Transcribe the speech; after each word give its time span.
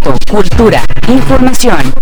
entretenimiento, 0.00 0.30
cultura, 0.30 0.82
información. 1.08 1.92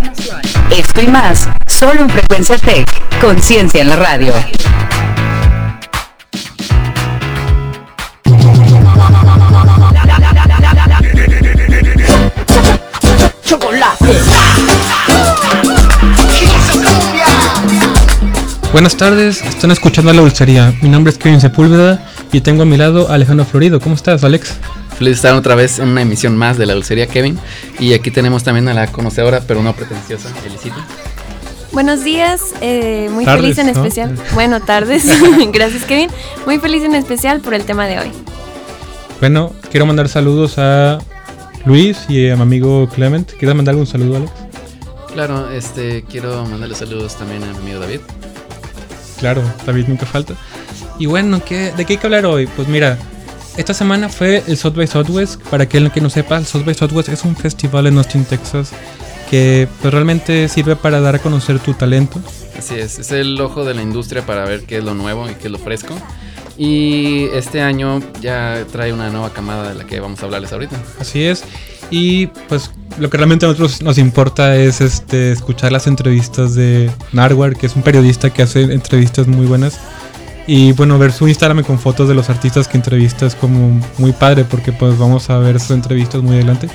Esto 0.71 1.01
y 1.01 1.07
más, 1.07 1.49
solo 1.67 2.03
en 2.03 2.11
Frecuencia 2.11 2.59
Tech, 2.59 2.87
conciencia 3.21 3.83
en 3.83 3.89
la 3.89 3.97
radio. 3.97 4.33
Chocolate. 13.45 14.07
Buenas 18.73 18.97
tardes, 18.97 19.43
están 19.43 19.71
escuchando 19.71 20.11
a 20.11 20.15
la 20.15 20.21
dulcería. 20.21 20.75
Mi 20.83 20.89
nombre 20.89 21.13
es 21.13 21.19
Kevin 21.19 21.41
Sepúlveda 21.41 22.05
y 22.33 22.43
tengo 22.43 22.63
a 22.63 22.67
mi 22.67 22.77
lado 22.77 23.11
a 23.11 23.15
Alejandro 23.15 23.47
Florido. 23.47 23.81
¿Cómo 23.81 23.95
estás, 23.95 24.25
Alex? 24.25 24.59
Feliz 24.99 25.13
de 25.13 25.17
estar 25.17 25.35
otra 25.35 25.55
vez 25.55 25.79
en 25.79 25.89
una 25.91 26.03
emisión 26.03 26.37
más 26.37 26.59
de 26.59 26.67
la 26.67 26.75
dulcería 26.75 27.07
Kevin. 27.07 27.39
Y 27.79 27.95
aquí 27.95 28.11
tenemos 28.11 28.43
también 28.43 28.67
a 28.67 28.75
la 28.75 28.91
conocedora, 28.91 29.41
pero 29.47 29.63
no 29.63 29.73
pretenciosa, 29.73 30.29
Elisita. 30.45 30.85
Buenos 31.71 32.03
días, 32.03 32.41
eh, 32.61 33.09
muy 33.13 33.25
Tardes, 33.25 33.43
feliz 33.43 33.59
en 33.59 33.67
¿no? 33.67 33.73
especial. 33.73 34.19
Bueno, 34.35 34.61
tardes. 34.61 35.05
Gracias, 35.53 35.85
Kevin. 35.85 36.11
Muy 36.47 36.59
feliz 36.59 36.83
en 36.83 36.97
especial 36.97 37.41
por 37.41 37.55
el 37.55 37.65
tema 37.65 37.87
de 37.87 38.01
hoy. 38.01 38.11
Bueno, 39.21 39.53
quiero 39.71 39.87
mandar 39.87 40.09
saludos 40.09 40.59
a 40.59 40.99
Luis 41.65 42.07
y 42.09 42.29
a 42.31 42.35
mi 42.35 42.43
amigo 42.43 42.89
Clement. 42.89 43.31
¿Quieres 43.31 43.55
mandar 43.55 43.75
algún 43.75 43.87
saludo, 43.87 44.17
Alex? 44.17 44.33
Claro, 45.13 45.49
este 45.53 46.05
quiero 46.11 46.45
mandarle 46.45 46.75
saludos 46.75 47.17
también 47.17 47.45
a 47.45 47.53
mi 47.53 47.59
amigo 47.59 47.79
David. 47.79 48.01
Claro, 49.21 49.43
David 49.65 49.85
nunca 49.87 50.07
falta. 50.07 50.35
Y 50.99 51.07
bueno, 51.07 51.41
¿qué, 51.45 51.73
¿de 51.77 51.85
qué 51.85 51.93
hay 51.93 51.99
que 51.99 52.07
hablar 52.07 52.27
hoy? 52.27 52.49
Pues 52.49 52.67
mira, 52.67 52.99
esta 53.59 53.75
semana 53.75 54.09
fue 54.09 54.43
el 54.47 54.57
South 54.57 54.75
by 54.75 54.87
Southwest. 54.87 55.43
Para 55.51 55.65
aquel 55.65 55.91
que 55.91 56.01
no 56.01 56.09
sepa, 56.09 56.39
el 56.39 56.47
South 56.47 56.65
by 56.65 56.75
Southwest 56.75 57.09
es 57.09 57.25
un 57.25 57.37
festival 57.37 57.89
en 57.89 57.99
Austin, 57.99 58.25
Texas, 58.25 58.71
que 59.29 59.69
pues, 59.83 59.93
realmente 59.93 60.49
sirve 60.49 60.77
para 60.77 61.01
dar 61.01 61.17
a 61.17 61.19
conocer 61.19 61.59
tu 61.59 61.75
talento. 61.75 62.21
Así 62.57 62.77
es, 62.77 62.99
es 62.99 63.11
el 63.11 63.39
ojo 63.41 63.65
de 63.65 63.75
la 63.75 63.83
industria 63.83 64.25
para 64.25 64.45
ver 64.45 64.63
qué 64.63 64.79
es 64.79 64.85
lo 64.85 64.95
nuevo 64.95 65.29
y 65.29 65.35
qué 65.35 65.47
es 65.47 65.51
lo 65.51 65.59
fresco. 65.59 65.95
Y 66.57 67.27
este 67.35 67.61
año 67.61 68.01
ya 68.21 68.65
trae 68.71 68.93
una 68.93 69.11
nueva 69.11 69.31
camada 69.31 69.69
de 69.69 69.75
la 69.75 69.85
que 69.85 70.01
vamos 70.01 70.23
a 70.23 70.27
hablarles 70.27 70.53
ahorita. 70.53 70.77
Así 71.01 71.25
es. 71.25 71.45
Y 71.91 72.27
pues 72.49 72.71
lo 72.99 73.11
que 73.11 73.17
realmente 73.17 73.47
a 73.47 73.49
nosotros 73.49 73.83
nos 73.83 73.99
importa 73.99 74.57
es 74.57 74.81
este 74.81 75.33
escuchar 75.33 75.73
las 75.73 75.87
entrevistas 75.87 76.55
de 76.55 76.91
Narwar, 77.13 77.57
que 77.57 77.67
es 77.67 77.77
un 77.77 77.83
periodista 77.83 78.31
que 78.31 78.43
hace 78.43 78.63
entrevistas 78.63 79.27
muy 79.27 79.47
buenas. 79.47 79.81
Y 80.49 80.73
bueno, 80.73 80.99
ver 80.99 81.13
su 81.13 81.29
Instagram 81.29 81.63
con 81.63 81.79
fotos 81.79 82.09
de 82.09 82.15
los 82.15 82.31
artistas 82.31 82.67
que 82.67 82.79
entrevista 82.79 83.27
es 83.27 83.35
como 83.35 83.79
muy 83.99 84.13
padre 84.13 84.45
porque 84.45 84.73
pues 84.73 84.97
vamos 84.97 85.29
a 85.29 85.37
ver 85.37 85.61
sus 85.61 85.73
entrevistas 85.73 86.23
muy 86.23 86.37
adelante. 86.37 86.71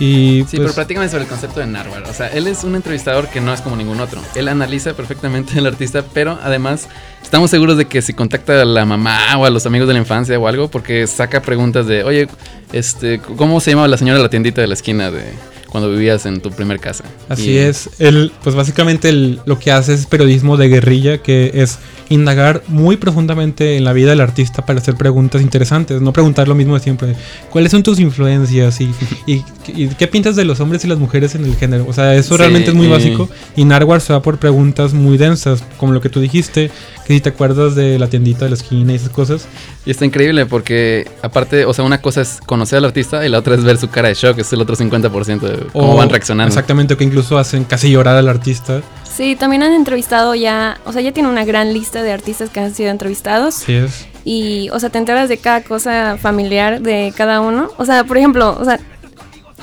Y 0.00 0.44
Sí, 0.48 0.56
pues, 0.56 0.62
pero 0.62 0.72
platícame 0.72 1.08
sobre 1.08 1.22
el 1.22 1.28
concepto 1.28 1.60
de 1.60 1.66
Narwhal. 1.68 2.02
O 2.06 2.12
sea, 2.12 2.26
él 2.26 2.48
es 2.48 2.64
un 2.64 2.74
entrevistador 2.74 3.28
que 3.28 3.40
no 3.40 3.54
es 3.54 3.60
como 3.60 3.76
ningún 3.76 4.00
otro. 4.00 4.20
Él 4.34 4.48
analiza 4.48 4.94
perfectamente 4.94 5.56
al 5.60 5.66
artista, 5.66 6.04
pero 6.12 6.40
además 6.42 6.88
estamos 7.22 7.50
seguros 7.52 7.76
de 7.76 7.84
que 7.84 8.02
si 8.02 8.14
contacta 8.14 8.60
a 8.60 8.64
la 8.64 8.84
mamá 8.84 9.16
o 9.38 9.44
a 9.44 9.50
los 9.50 9.64
amigos 9.64 9.86
de 9.86 9.94
la 9.94 10.00
infancia 10.00 10.36
o 10.36 10.48
algo, 10.48 10.66
porque 10.66 11.06
saca 11.06 11.40
preguntas 11.40 11.86
de, 11.86 12.02
oye, 12.02 12.26
este, 12.72 13.18
¿cómo 13.20 13.60
se 13.60 13.70
llamaba 13.70 13.88
la 13.88 13.96
señora 13.98 14.18
de 14.18 14.22
la 14.24 14.30
tiendita 14.30 14.60
de 14.60 14.66
la 14.66 14.74
esquina 14.74 15.10
de 15.10 15.22
cuando 15.68 15.90
vivías 15.90 16.24
en 16.26 16.40
tu 16.40 16.50
primer 16.50 16.80
casa? 16.80 17.04
Así 17.28 17.50
Y- 17.52 17.58
es, 17.58 17.90
él, 17.98 18.32
pues 18.42 18.54
básicamente 18.56 19.08
él 19.10 19.40
lo 19.46 19.58
que 19.58 19.70
hace 19.72 19.94
es 19.94 20.06
periodismo 20.06 20.56
de 20.56 20.68
guerrilla, 20.68 21.18
que 21.18 21.50
es 21.54 21.78
indagar 22.10 22.62
muy 22.68 22.96
profundamente 22.96 23.76
en 23.76 23.84
la 23.84 23.92
vida 23.92 24.08
del 24.10 24.22
artista 24.22 24.64
para 24.64 24.78
hacer 24.80 24.94
preguntas 24.94 25.42
interesantes, 25.42 26.00
no 26.00 26.12
preguntar 26.14 26.48
lo 26.48 26.54
mismo 26.54 26.72
de 26.74 26.80
siempre. 26.80 27.14
¿Cuáles 27.50 27.70
son 27.70 27.82
tus 27.82 28.00
influencias 28.00 28.80
y, 28.80 28.90
y- 29.26 29.44
y 29.66 29.88
qué 29.88 30.06
pintas 30.06 30.34
de 30.34 30.46
los 30.46 30.58
hombres 30.60 30.82
y 30.86 30.88
las 30.88 30.98
mujeres 30.98 31.34
en 31.34 31.44
el 31.44 31.54
género? 31.56 31.84
O 31.86 31.92
sea, 31.92 32.14
eso 32.14 32.34
Sí, 32.34 32.38
realmente 32.38 32.70
es 32.70 32.74
muy 32.76 32.86
básico. 32.86 33.28
Y 33.56 33.64
Narwhal 33.66 34.00
se 34.00 34.14
va 34.14 34.22
por 34.22 34.38
preguntas 34.38 34.94
muy 34.94 35.18
densas, 35.18 35.62
como 35.76 35.92
lo 35.92 36.00
que 36.00 36.08
tú 36.08 36.20
dijiste, 36.20 36.70
que 37.08 37.14
si 37.14 37.20
te 37.22 37.30
acuerdas 37.30 37.74
de 37.74 37.98
la 37.98 38.06
tiendita 38.08 38.44
de 38.44 38.50
la 38.50 38.54
esquina 38.56 38.92
y 38.92 38.96
esas 38.96 39.08
cosas. 39.08 39.46
Y 39.86 39.90
está 39.90 40.04
increíble 40.04 40.44
porque, 40.44 41.10
aparte, 41.22 41.64
o 41.64 41.72
sea, 41.72 41.84
una 41.84 42.00
cosa 42.02 42.20
es 42.20 42.38
conocer 42.44 42.76
al 42.78 42.84
artista 42.84 43.24
y 43.26 43.30
la 43.30 43.38
otra 43.38 43.54
es 43.54 43.64
ver 43.64 43.78
su 43.78 43.88
cara 43.88 44.08
de 44.08 44.14
shock, 44.14 44.38
es 44.38 44.52
el 44.52 44.60
otro 44.60 44.76
50% 44.76 45.40
de 45.40 45.66
cómo 45.72 45.94
o- 45.94 45.96
van 45.96 46.10
reaccionando. 46.10 46.48
Exactamente, 46.48 46.96
que 46.98 47.04
incluso 47.04 47.38
hacen 47.38 47.64
casi 47.64 47.90
llorar 47.90 48.16
al 48.16 48.28
artista. 48.28 48.82
Sí, 49.10 49.34
también 49.36 49.62
han 49.62 49.72
entrevistado 49.72 50.34
ya, 50.34 50.78
o 50.84 50.92
sea, 50.92 51.00
ya 51.00 51.10
tiene 51.12 51.28
una 51.30 51.44
gran 51.46 51.72
lista 51.72 52.02
de 52.02 52.12
artistas 52.12 52.50
que 52.50 52.60
han 52.60 52.74
sido 52.74 52.90
entrevistados. 52.90 53.56
Así 53.62 53.72
es. 53.72 54.06
Y, 54.24 54.68
o 54.70 54.78
sea, 54.78 54.90
te 54.90 54.98
enteras 54.98 55.30
de 55.30 55.38
cada 55.38 55.62
cosa 55.62 56.18
familiar 56.20 56.82
de 56.82 57.12
cada 57.16 57.40
uno. 57.40 57.70
O 57.78 57.84
sea, 57.86 58.04
por 58.04 58.18
ejemplo, 58.18 58.56
o 58.60 58.64
sea, 58.66 58.78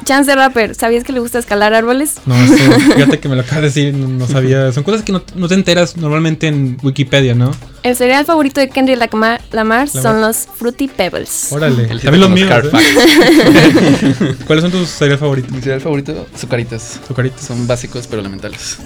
Chance 0.06 0.32
the 0.32 0.36
Rapper, 0.36 0.76
¿sabías 0.76 1.04
que 1.04 1.12
le 1.12 1.20
gusta 1.20 1.40
escalar 1.40 1.74
árboles? 1.74 2.16
No, 2.28 2.36
eso, 2.36 2.56
fíjate 2.96 3.20
que 3.20 3.28
me 3.28 3.36
lo 3.36 3.42
acabas 3.42 3.62
de 3.62 3.68
decir, 3.68 3.94
no, 3.94 4.08
no 4.08 4.28
sabía. 4.28 4.72
Son 4.72 4.84
cosas 4.84 5.02
que 5.02 5.12
no, 5.12 5.24
no 5.36 5.48
te 5.48 5.56
enteras 5.56 5.98
normalmente 5.98 6.48
en 6.48 6.78
Wikipedia, 6.84 7.34
¿no? 7.34 7.52
El 7.82 7.96
cereal 7.96 8.24
favorito 8.24 8.60
de 8.62 8.70
Kendrick 8.70 9.00
Lamar, 9.00 9.42
Lamar 9.52 9.90
son 9.90 10.22
los 10.22 10.48
Fruity 10.56 10.88
Pebbles. 10.88 11.52
Órale. 11.52 11.88
También 11.88 12.20
los 12.20 12.30
míos. 12.30 12.52
¿eh? 12.52 14.36
¿Cuáles 14.48 14.62
son 14.62 14.72
tus 14.72 14.90
cereales 14.90 15.20
favoritos? 15.20 15.52
Mi 15.52 15.62
cereal 15.62 15.82
favorito, 15.82 16.28
Zucaritas. 16.38 17.00
Azucaritos. 17.04 17.42
Son 17.42 17.68
básicos 17.68 18.08
pero 18.08 18.22
elementales. 18.22 18.78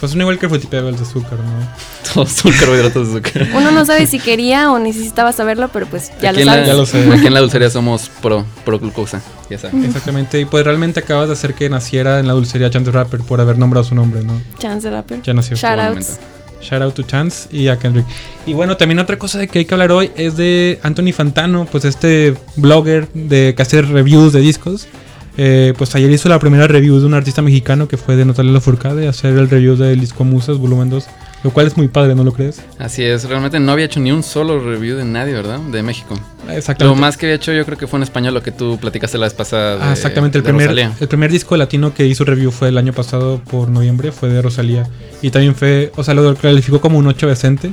Pues 0.00 0.12
son 0.12 0.20
igual 0.20 0.38
que 0.38 0.48
Fruity 0.48 0.68
Pebbles 0.68 0.96
de 0.98 1.02
azúcar, 1.04 1.38
¿no? 1.40 1.68
Todos 2.14 2.30
son 2.30 2.52
carbohidratos 2.52 3.12
de 3.12 3.18
azúcar. 3.20 3.48
Uno 3.54 3.70
no 3.72 3.84
sabe 3.84 4.06
si 4.06 4.18
quería 4.20 4.70
o 4.70 4.78
necesitaba 4.78 5.32
saberlo, 5.32 5.68
pero 5.72 5.86
pues 5.86 6.12
ya 6.22 6.30
Aquí 6.30 6.40
lo 6.40 6.46
la- 6.46 6.52
sabes. 6.52 6.66
Ya 6.68 6.74
lo 6.74 6.86
sé. 6.86 7.12
Aquí 7.12 7.26
en 7.26 7.34
la 7.34 7.40
dulcería 7.40 7.68
somos 7.70 8.08
pro, 8.22 8.44
pro 8.64 8.78
glucosa, 8.78 9.20
ya 9.50 9.58
sabes. 9.58 9.84
Exactamente. 9.84 10.38
Y 10.40 10.44
pues 10.44 10.64
realmente 10.64 11.00
acabas 11.00 11.26
de 11.28 11.32
hacer 11.34 11.54
que 11.54 11.68
naciera 11.68 12.20
en 12.20 12.26
la 12.28 12.32
dulcería 12.34 12.70
Chance 12.70 12.90
Rapper 12.92 13.20
por 13.20 13.40
haber 13.40 13.58
nombrado 13.58 13.84
su 13.84 13.94
nombre, 13.94 14.22
¿no? 14.22 14.40
Chance 14.58 14.88
Rapper. 14.90 15.20
Ya 15.22 15.34
nació. 15.34 15.56
Shout 15.56 15.74
Buen 15.74 15.86
outs. 15.88 16.08
momento. 16.10 16.24
Shout 16.60 16.82
out 16.82 16.94
to 16.94 17.02
Chance 17.04 17.48
y 17.52 17.68
a 17.68 17.78
Kendrick. 17.78 18.04
Y 18.46 18.52
bueno, 18.52 18.76
también 18.76 18.98
otra 18.98 19.16
cosa 19.16 19.38
de 19.38 19.46
que 19.48 19.60
hay 19.60 19.64
que 19.64 19.74
hablar 19.74 19.92
hoy 19.92 20.10
es 20.16 20.36
de 20.36 20.80
Anthony 20.82 21.12
Fantano, 21.12 21.66
pues 21.70 21.84
este 21.84 22.34
blogger 22.56 23.08
de 23.14 23.54
que 23.56 23.62
hace 23.62 23.80
reviews 23.82 24.32
de 24.32 24.40
discos. 24.40 24.86
Eh, 25.40 25.72
pues 25.78 25.94
ayer 25.94 26.10
hizo 26.10 26.28
la 26.28 26.40
primera 26.40 26.66
review 26.66 26.98
de 26.98 27.06
un 27.06 27.14
artista 27.14 27.42
mexicano 27.42 27.86
que 27.86 27.96
fue 27.96 28.16
de 28.16 28.24
Natalia 28.24 28.50
Lafourcade, 28.50 29.06
hacer 29.06 29.38
el 29.38 29.48
review 29.48 29.76
del 29.76 30.00
disco 30.00 30.24
Musas 30.24 30.58
volumen 30.58 30.90
2, 30.90 31.06
lo 31.44 31.50
cual 31.52 31.68
es 31.68 31.76
muy 31.76 31.86
padre, 31.86 32.16
¿no 32.16 32.24
lo 32.24 32.32
crees? 32.32 32.60
Así 32.80 33.04
es, 33.04 33.22
realmente 33.28 33.60
no 33.60 33.70
había 33.70 33.84
hecho 33.84 34.00
ni 34.00 34.10
un 34.10 34.24
solo 34.24 34.58
review 34.58 34.96
de 34.96 35.04
nadie, 35.04 35.34
¿verdad? 35.34 35.60
De 35.60 35.80
México. 35.84 36.18
Lo 36.44 36.52
Exactamente. 36.54 37.00
más 37.00 37.16
que 37.16 37.26
había 37.26 37.36
hecho 37.36 37.52
yo 37.52 37.64
creo 37.64 37.78
que 37.78 37.86
fue 37.86 37.98
en 37.98 38.02
español 38.02 38.34
lo 38.34 38.42
que 38.42 38.50
tú 38.50 38.78
platicaste 38.80 39.16
la 39.16 39.26
vez 39.26 39.34
pasada. 39.34 39.76
de- 39.76 39.82
Ah, 39.84 39.92
exactamente, 39.92 40.38
el 40.38 40.42
de 40.42 40.48
primer, 40.48 40.66
Rosalía. 40.66 40.92
el 40.98 41.06
primer 41.08 41.30
disco 41.30 41.56
latino 41.56 41.94
que 41.94 42.04
hizo 42.08 42.24
review 42.24 42.50
fue 42.50 42.68
el 42.70 42.76
año 42.76 42.92
pasado 42.92 43.40
por 43.48 43.68
noviembre, 43.68 44.10
fue 44.10 44.30
de 44.30 44.42
Rosalía. 44.42 44.88
Y 45.22 45.30
también 45.30 45.54
fue, 45.54 45.92
o 45.94 46.02
sea, 46.02 46.14
lo 46.14 46.34
calificó 46.34 46.80
como 46.80 46.98
un 46.98 47.06
8 47.06 47.28
decente. 47.28 47.72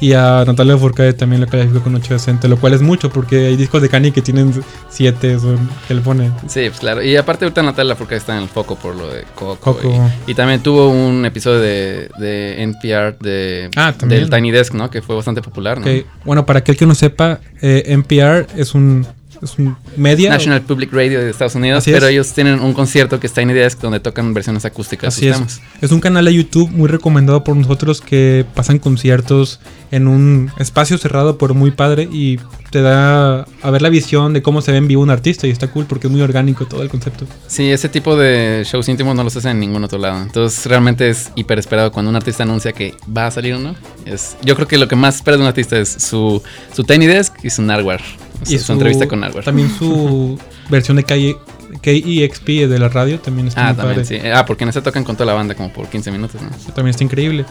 Y 0.00 0.14
a 0.14 0.44
Natalia 0.46 0.74
Lafourcade 0.74 1.12
también 1.12 1.42
lo 1.42 1.46
calificó 1.46 1.82
con 1.82 1.94
8 1.94 2.14
decente, 2.14 2.48
lo 2.48 2.58
cual 2.58 2.72
es 2.72 2.80
mucho 2.80 3.10
porque 3.10 3.48
hay 3.48 3.56
discos 3.56 3.82
de 3.82 3.88
Kanye 3.88 4.12
que 4.12 4.22
tienen 4.22 4.52
7, 4.88 5.38
que 5.86 5.94
le 5.94 6.00
pone. 6.00 6.30
Sí, 6.46 6.68
pues 6.68 6.80
claro. 6.80 7.02
Y 7.02 7.16
aparte 7.16 7.44
ahorita 7.44 7.62
Natalia 7.62 7.90
Lafourcade 7.90 8.18
está 8.18 8.36
en 8.36 8.44
el 8.44 8.48
foco 8.48 8.76
por 8.76 8.94
lo 8.94 9.08
de 9.08 9.24
Coco. 9.34 9.74
Coco. 9.74 10.10
Y, 10.26 10.32
y 10.32 10.34
también 10.34 10.62
tuvo 10.62 10.88
un 10.88 11.24
episodio 11.26 11.60
de, 11.60 12.08
de 12.18 12.62
NPR 12.62 13.18
de, 13.18 13.70
Ah, 13.76 13.92
del 14.04 14.30
Tiny 14.30 14.50
Desk, 14.50 14.74
¿no? 14.74 14.90
Que 14.90 15.02
fue 15.02 15.16
bastante 15.16 15.42
popular, 15.42 15.80
¿no? 15.80 15.86
Bueno, 16.24 16.46
para 16.46 16.60
aquel 16.60 16.76
que 16.76 16.86
no 16.86 16.94
sepa, 16.94 17.40
eh, 17.60 17.84
NPR 17.86 18.46
es 18.56 18.74
un, 18.74 19.06
es 19.42 19.58
un 19.58 19.76
media. 19.96 20.30
National 20.30 20.62
Public 20.62 20.92
Radio 20.92 21.20
de 21.20 21.30
Estados 21.30 21.54
Unidos, 21.54 21.78
Así 21.78 21.92
pero 21.92 22.06
es. 22.06 22.12
ellos 22.12 22.32
tienen 22.32 22.60
un 22.60 22.72
concierto 22.74 23.18
que 23.20 23.26
es 23.26 23.32
Tiny 23.32 23.52
Desk 23.52 23.80
donde 23.80 24.00
tocan 24.00 24.32
versiones 24.34 24.64
acústicas 24.64 25.14
Así 25.16 25.26
de 25.26 25.32
es. 25.32 25.36
temas. 25.36 25.60
Es 25.80 25.92
un 25.92 26.00
canal 26.00 26.24
de 26.24 26.34
YouTube 26.34 26.70
muy 26.70 26.88
recomendado 26.88 27.44
por 27.44 27.56
nosotros 27.56 28.00
que 28.00 28.44
pasan 28.54 28.78
conciertos 28.78 29.60
en 29.90 30.06
un 30.08 30.50
espacio 30.58 30.98
cerrado 30.98 31.38
pero 31.38 31.54
muy 31.54 31.70
padre 31.70 32.08
y 32.10 32.38
te 32.70 32.82
da 32.82 33.40
a 33.62 33.70
ver 33.70 33.82
la 33.82 33.88
visión 33.88 34.32
de 34.32 34.42
cómo 34.42 34.62
se 34.62 34.70
ve 34.70 34.78
en 34.78 34.86
vivo 34.86 35.02
un 35.02 35.10
artista 35.10 35.46
y 35.48 35.50
está 35.50 35.66
cool 35.68 35.86
porque 35.86 36.06
es 36.06 36.10
muy 36.12 36.20
orgánico 36.22 36.66
todo 36.66 36.82
el 36.82 36.88
concepto. 36.88 37.26
Sí, 37.48 37.68
ese 37.70 37.88
tipo 37.88 38.16
de 38.16 38.62
shows 38.64 38.88
íntimos 38.88 39.16
no 39.16 39.24
los 39.24 39.34
hacen 39.36 39.52
en 39.52 39.60
ningún 39.60 39.82
otro 39.82 39.98
lado. 39.98 40.22
Entonces 40.22 40.64
realmente 40.66 41.08
es 41.10 41.32
hiper 41.34 41.58
esperado 41.58 41.90
cuando 41.90 42.10
un 42.10 42.16
artista 42.16 42.44
anuncia 42.44 42.72
que 42.72 42.94
va 43.16 43.26
a 43.26 43.30
salir 43.32 43.56
uno. 43.56 43.74
Es, 44.04 44.36
yo 44.44 44.54
creo 44.54 44.68
que 44.68 44.78
lo 44.78 44.86
que 44.86 44.94
más 44.94 45.16
espera 45.16 45.36
de 45.36 45.42
un 45.42 45.48
artista 45.48 45.76
es 45.78 45.88
su, 45.90 46.40
su 46.72 46.84
Tiny 46.84 47.06
Desk 47.06 47.34
y 47.42 47.50
su 47.50 47.62
Narwhal. 47.62 48.00
Sea, 48.44 48.58
su, 48.58 48.72
entrevista 48.72 49.06
con 49.06 49.20
Narwhal. 49.20 49.44
También 49.44 49.70
su 49.76 50.38
versión 50.70 50.96
de 50.96 51.04
KE 51.04 51.36
KEXP 51.82 52.46
de 52.68 52.78
la 52.78 52.88
radio 52.88 53.20
también 53.20 53.48
está 53.48 53.60
Ah, 53.60 53.72
muy 53.72 53.76
también, 53.76 54.02
padre. 54.02 54.20
sí. 54.20 54.28
Ah, 54.28 54.44
porque 54.44 54.64
en 54.64 54.70
ese 54.70 54.82
tocan 54.82 55.04
con 55.04 55.14
toda 55.16 55.26
la 55.26 55.34
banda 55.34 55.54
como 55.54 55.72
por 55.72 55.88
15 55.88 56.10
minutos, 56.10 56.40
¿no? 56.42 56.48
Eso 56.48 56.72
también 56.72 56.90
está 56.90 57.04
increíble. 57.04 57.44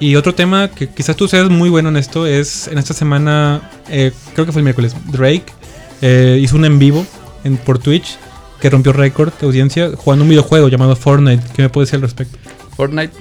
Y 0.00 0.14
otro 0.14 0.32
tema 0.34 0.68
que 0.68 0.88
quizás 0.88 1.16
tú 1.16 1.26
seas 1.26 1.50
muy 1.50 1.68
bueno 1.68 1.88
en 1.88 1.96
esto 1.96 2.24
es 2.26 2.68
en 2.68 2.78
esta 2.78 2.94
semana, 2.94 3.68
eh, 3.88 4.12
creo 4.34 4.46
que 4.46 4.52
fue 4.52 4.60
el 4.60 4.64
miércoles, 4.64 4.94
Drake 5.10 5.46
eh, 6.02 6.38
hizo 6.40 6.54
un 6.54 6.64
en 6.64 6.78
vivo 6.78 7.04
en, 7.42 7.56
por 7.56 7.80
Twitch 7.80 8.16
que 8.60 8.70
rompió 8.70 8.92
récord 8.92 9.32
de 9.40 9.46
audiencia 9.46 9.90
jugando 9.96 10.22
un 10.24 10.30
videojuego 10.30 10.68
llamado 10.68 10.94
Fortnite. 10.94 11.42
¿Qué 11.54 11.62
me 11.62 11.68
puedes 11.68 11.88
decir 11.88 11.96
al 11.96 12.02
respecto? 12.02 12.38
Fortnite, 12.76 13.12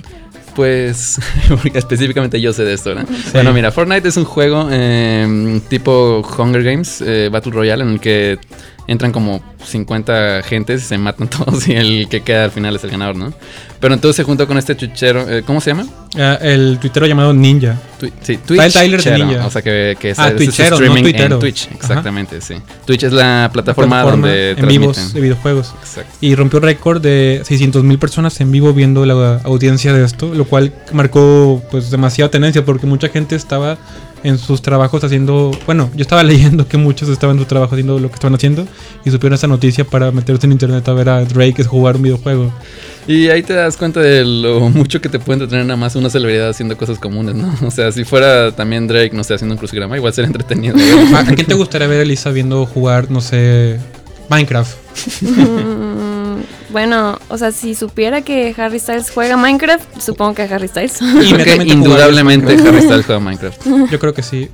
pues 0.58 1.20
porque 1.50 1.78
específicamente 1.78 2.42
yo 2.42 2.52
sé 2.52 2.66
de 2.66 2.74
esto, 2.74 2.90
¿verdad? 2.90 3.08
Bueno, 3.32 3.54
mira, 3.54 3.72
Fortnite 3.72 4.08
es 4.08 4.18
un 4.18 4.26
juego 4.26 4.68
eh, 4.72 5.62
tipo 5.70 6.28
Hunger 6.36 6.64
Games, 6.64 7.00
eh, 7.02 7.30
Battle 7.32 7.52
Royale, 7.52 7.84
en 7.84 7.90
el 7.92 8.00
que 8.00 8.40
entran 8.88 9.12
como 9.12 9.40
50 9.64 10.42
gentes 10.42 10.82
y 10.82 10.86
se 10.86 10.98
matan 10.98 11.30
todos 11.30 11.68
y 11.68 11.74
el 11.74 12.10
que 12.10 12.22
queda 12.22 12.46
al 12.46 12.52
final 12.52 12.76
es 12.76 12.84
el 12.84 12.90
ganador, 12.90 13.16
¿no? 13.16 13.34
Pero 13.80 13.94
entonces 13.94 14.16
se 14.18 14.24
juntó 14.24 14.48
con 14.48 14.58
este 14.58 14.76
chuchero, 14.76 15.30
eh, 15.30 15.44
¿cómo 15.46 15.62
se 15.62 15.70
llama? 15.70 15.86
Ah, 16.18 16.40
el 16.42 16.80
tuitero 16.82 17.06
llamado 17.06 17.32
Ninja. 17.34 17.78
Sí, 18.22 18.40
el 18.50 18.74
Tyler 18.74 19.04
de 19.04 19.18
Ninja. 19.20 19.46
O 19.46 19.52
sea, 19.52 19.62
que, 19.62 19.96
que 20.00 20.12
es, 20.12 20.20
Ah, 20.20 20.30
es 20.30 20.36
Twitchero, 20.36 20.72
no 20.72 20.76
streaming 20.78 21.04
tuitero. 21.04 21.36
en 21.36 21.40
Twitch. 21.40 21.66
Ajá. 21.68 21.76
Exactamente, 21.76 22.42
sí. 22.42 22.56
Twitch 22.86 23.04
es 23.04 23.14
la 23.14 23.50
plataforma, 23.54 23.98
plataforma 24.02 24.30
donde 24.30 24.52
en 24.52 24.68
vivos 24.68 24.96
transmiten. 24.96 25.14
de 25.14 25.22
videojuegos. 25.22 25.74
Exacto. 25.82 26.12
Y 26.22 26.34
rompió 26.36 26.60
récord 26.60 27.02
de 27.02 27.42
600 27.46 27.84
mil 27.84 28.00
personas 28.00 28.40
en 28.42 28.52
vivo 28.52 28.74
viendo 28.74 29.06
la 29.06 29.42
audiencia 29.44 29.94
de 29.94 30.04
esto, 30.04 30.34
lo 30.34 30.46
cual 30.46 30.74
marcó 30.94 31.62
pues 31.70 31.92
demasiada 31.92 32.32
tendencia 32.32 32.66
porque 32.66 32.88
mucha 32.88 33.10
gente 33.10 33.36
estaba 33.36 33.78
en 34.28 34.38
sus 34.38 34.62
trabajos 34.62 35.04
haciendo, 35.04 35.52
bueno, 35.66 35.90
yo 35.96 36.02
estaba 36.02 36.24
leyendo 36.32 36.68
que 36.68 36.78
muchos 36.78 37.10
estaban 37.10 37.38
en 37.38 37.44
su 37.44 37.48
trabajo 37.48 37.76
haciendo 37.76 38.00
lo 38.00 38.10
que 38.10 38.16
estaban 38.16 38.36
haciendo 38.36 38.68
y 39.06 39.12
supieron 39.12 39.36
esta 39.36 39.48
noticia 39.48 39.86
para 39.86 40.12
meterse 40.12 40.46
en 40.46 40.52
internet 40.52 40.88
a 40.88 40.94
ver 40.94 41.10
a 41.10 41.24
Drake 41.24 41.64
jugar 41.64 41.96
un 41.96 42.04
videojuego. 42.04 42.52
Y 43.08 43.30
ahí 43.30 43.42
te 43.42 43.54
das 43.54 43.78
cuenta 43.78 44.02
de 44.02 44.26
lo 44.26 44.70
mucho 44.70 45.00
que 45.00 45.08
te 45.08 45.18
puede 45.18 45.36
entretener 45.36 45.66
nada 45.66 45.78
más 45.78 45.96
una 45.96 46.10
celebridad 46.10 46.50
haciendo 46.50 46.76
cosas 46.78 47.00
comunes, 47.00 47.36
¿no? 47.36 47.54
O 47.68 47.72
sea, 47.72 47.92
si 47.92 48.04
fuera 48.04 48.52
también 48.52 48.88
Drake, 48.88 49.16
no 49.16 49.24
sé, 49.24 49.34
haciendo 49.34 49.56
un 49.56 49.60
crucigrama, 49.60 49.96
igual 49.96 50.14
sería 50.14 50.28
entretenido. 50.28 50.76
¿A 51.16 51.20
a 51.20 51.26
quién 51.26 51.48
te 51.48 51.54
gustaría 51.54 51.88
ver, 51.88 52.02
Elisa, 52.02 52.32
viendo 52.32 52.66
jugar, 52.66 53.10
no 53.10 53.22
sé, 53.22 53.80
Minecraft? 54.30 54.76
Bueno, 56.70 57.20
o 57.30 57.38
sea, 57.38 57.52
si 57.52 57.76
supiera 57.76 58.22
que 58.22 58.54
Harry 58.58 58.80
Styles 58.80 59.10
juega 59.10 59.38
Minecraft, 59.38 60.00
supongo 60.00 60.36
que 60.36 60.44
Harry 60.44 60.68
Styles. 60.68 61.02
Indudablemente 61.66 62.54
Harry 62.54 62.82
Styles 62.82 63.06
juega 63.08 63.20
Minecraft. 63.20 63.66
Yo 63.92 64.00
creo 64.00 64.14
que 64.14 64.24
sí. 64.24 64.50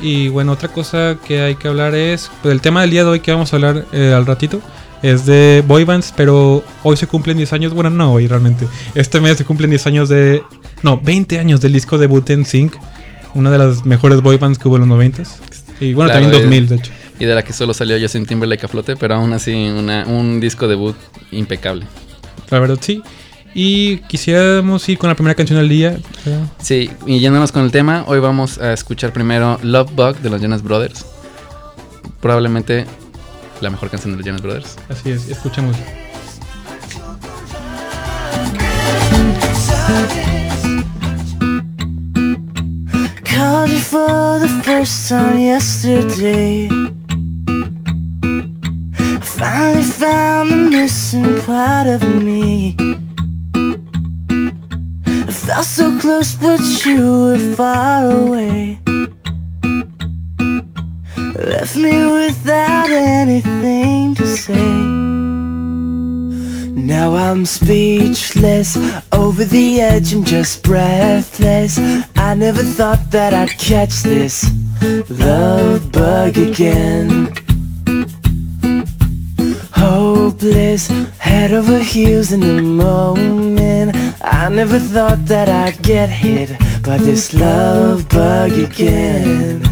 Y 0.00 0.28
bueno, 0.28 0.52
otra 0.52 0.68
cosa 0.68 1.16
que 1.26 1.40
hay 1.40 1.54
que 1.56 1.68
hablar 1.68 1.94
es, 1.94 2.30
pues 2.42 2.52
el 2.52 2.60
tema 2.60 2.82
del 2.82 2.90
día 2.90 3.04
de 3.04 3.10
hoy 3.10 3.20
que 3.20 3.32
vamos 3.32 3.52
a 3.52 3.56
hablar 3.56 3.84
eh, 3.92 4.12
al 4.14 4.26
ratito 4.26 4.60
es 5.02 5.26
de 5.26 5.62
boy 5.66 5.84
bands, 5.84 6.12
pero 6.16 6.62
hoy 6.82 6.96
se 6.96 7.06
cumplen 7.06 7.36
10 7.36 7.52
años, 7.52 7.74
bueno, 7.74 7.90
no 7.90 8.12
hoy 8.12 8.26
realmente. 8.26 8.66
Este 8.94 9.20
mes 9.20 9.36
se 9.36 9.44
cumplen 9.44 9.70
10 9.70 9.86
años 9.86 10.08
de, 10.08 10.42
no, 10.82 11.00
20 11.00 11.38
años 11.38 11.60
del 11.60 11.72
disco 11.72 11.98
debut 11.98 12.28
en 12.30 12.44
Sync, 12.44 12.74
una 13.34 13.50
de 13.50 13.58
las 13.58 13.84
mejores 13.84 14.20
boy 14.22 14.38
bands 14.38 14.58
que 14.58 14.68
hubo 14.68 14.76
en 14.76 14.80
los 14.80 14.88
90 14.88 15.22
Y 15.80 15.92
bueno, 15.92 16.10
Claro, 16.10 16.24
también 16.24 16.40
eh, 16.40 16.44
2000, 16.44 16.68
de 16.68 16.76
hecho. 16.76 16.92
Y 17.18 17.24
de 17.24 17.34
la 17.34 17.42
que 17.42 17.52
solo 17.52 17.72
salió 17.72 17.98
Justin 17.98 18.26
Timberlake 18.26 18.64
a 18.64 18.68
flote, 18.68 18.96
pero 18.96 19.14
aún 19.14 19.32
así 19.32 19.52
una, 19.54 20.04
un 20.06 20.38
disco 20.40 20.68
debut 20.68 20.96
impecable. 21.30 21.86
La 22.50 22.58
verdad 22.58 22.78
sí. 22.80 23.02
Y 23.54 23.98
quisiéramos 24.00 24.86
ir 24.86 24.98
con 24.98 25.08
la 25.08 25.14
primera 25.14 25.34
canción 25.34 25.58
del 25.58 25.70
día. 25.70 25.98
Sí, 26.58 26.90
y 27.06 27.20
yéndonos 27.20 27.52
con 27.52 27.64
el 27.64 27.70
tema, 27.70 28.04
hoy 28.06 28.18
vamos 28.18 28.58
a 28.58 28.74
escuchar 28.74 29.14
primero 29.14 29.58
Love 29.62 29.90
Bug 29.92 30.18
de 30.18 30.28
los 30.28 30.42
Jonas 30.42 30.62
Brothers. 30.62 31.06
Probablemente 32.20 32.84
la 33.62 33.70
mejor 33.70 33.88
canción 33.88 34.12
de 34.12 34.18
los 34.18 34.26
Jonas 34.26 34.42
Brothers. 34.42 34.76
Así 34.90 35.10
es, 35.10 35.28
escuchamos. 35.30 35.74
Called 43.24 43.70
you 43.70 43.78
for 43.78 44.38
the 44.38 44.48
first 44.64 45.08
time 45.08 45.40
yesterday. 45.40 46.68
Finally 49.38 49.82
found 49.82 50.50
the 50.50 50.56
missing 50.70 51.42
part 51.42 51.86
of 51.86 52.02
me. 52.24 52.74
I 55.28 55.30
felt 55.30 55.66
so 55.66 55.98
close, 55.98 56.34
but 56.36 56.58
you 56.86 57.02
were 57.02 57.54
far 57.54 58.10
away. 58.10 58.78
Left 61.34 61.76
me 61.76 62.06
without 62.10 62.88
anything 62.88 64.14
to 64.14 64.26
say. 64.26 64.72
Now 66.72 67.14
I'm 67.14 67.44
speechless, 67.44 68.78
over 69.12 69.44
the 69.44 69.82
edge, 69.82 70.14
I'm 70.14 70.24
just 70.24 70.62
breathless. 70.62 71.78
I 72.16 72.32
never 72.32 72.62
thought 72.62 73.10
that 73.10 73.34
I'd 73.34 73.58
catch 73.58 74.02
this 74.02 74.50
love 75.10 75.92
bug 75.92 76.38
again. 76.38 77.45
Hopeless, 79.86 80.88
head 81.18 81.52
over 81.52 81.78
heels 81.78 82.32
in 82.32 82.40
the 82.40 82.60
moment. 82.60 83.94
I 84.20 84.48
never 84.48 84.80
thought 84.80 85.24
that 85.26 85.48
I'd 85.48 85.80
get 85.80 86.08
hit 86.08 86.50
by 86.82 86.98
this 86.98 87.32
love 87.32 88.08
bug 88.08 88.50
again. 88.50 89.62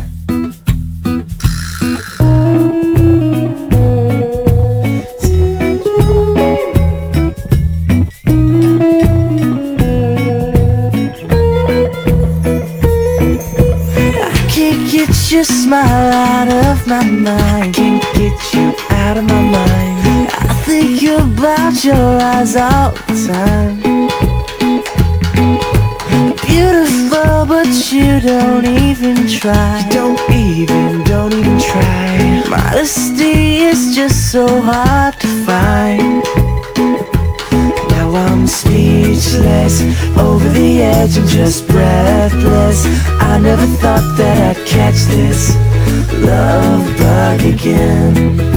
Get 14.93 15.33
your 15.33 15.45
smile 15.45 16.13
out 16.13 16.49
of 16.49 16.87
my 16.87 17.05
mind. 17.05 17.75
Can't 17.75 18.03
get 18.15 18.55
you 18.55 18.73
out 18.91 19.17
of 19.17 19.25
my 19.25 19.43
mind. 19.43 20.04
Think 20.67 21.03
about 21.03 21.85
your 21.85 21.95
eyes 21.95 22.57
all 22.57 22.93
the 22.93 23.17
time. 23.29 23.77
Beautiful, 26.47 27.45
but 27.45 27.69
you 27.93 28.19
don't 28.21 28.65
even 28.65 29.29
try. 29.29 29.85
you 29.85 29.91
Don't 29.91 30.31
even, 30.31 31.05
don't 31.05 31.35
even 31.35 31.59
try. 31.59 32.43
Modesty 32.49 33.57
is 33.57 33.95
just 33.95 34.33
so 34.33 34.47
hard 34.63 35.21
to 35.21 35.27
find. 35.45 36.25
Now 37.91 38.15
I'm 38.15 38.47
speechless, 38.47 39.83
over 40.17 40.49
the 40.49 40.83
edge, 40.83 41.19
I'm 41.19 41.27
just 41.29 41.69
breathless. 41.69 42.87
I 43.21 43.39
never 43.39 43.67
thought 43.67 44.17
that 44.17 44.57
I'd 44.57 44.67
catch 44.67 45.01
this 45.13 45.55
love 46.25 46.85
bug 46.97 47.41
again. 47.43 48.54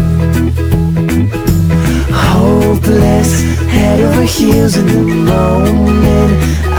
Oh, 2.40 2.68
Hopeless, 2.88 3.42
head 3.68 4.00
over 4.00 4.22
heels 4.22 4.78
in 4.78 4.86
the 4.86 5.02
moment. 5.34 6.32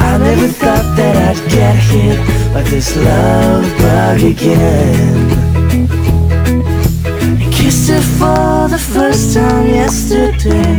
I 0.06 0.16
never 0.18 0.48
thought 0.48 0.96
that 0.96 1.14
I'd 1.28 1.50
get 1.50 1.76
hit 1.90 2.18
by 2.54 2.62
this 2.62 2.96
love 2.96 3.64
bug 3.78 4.20
again. 4.22 5.28
I 7.42 7.50
kissed 7.52 7.90
her 7.90 8.00
for 8.18 8.68
the 8.74 8.78
first 8.78 9.34
time 9.34 9.66
yesterday. 9.66 10.78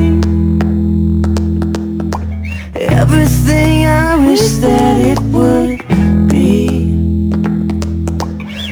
Everything 3.01 3.85
I 3.85 4.15
wish 4.27 4.47
that 4.63 4.95
it 5.11 5.19
would 5.35 5.79
be. 6.29 6.93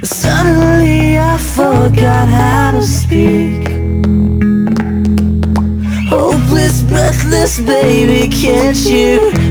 Suddenly 0.03 1.19
I 1.19 1.37
forgot 1.37 2.27
how 2.29 2.71
to 2.71 2.83
speak. 2.83 3.46
Breathless, 7.27 7.59
baby, 7.59 8.29
can't 8.29 8.77
you 8.85 9.46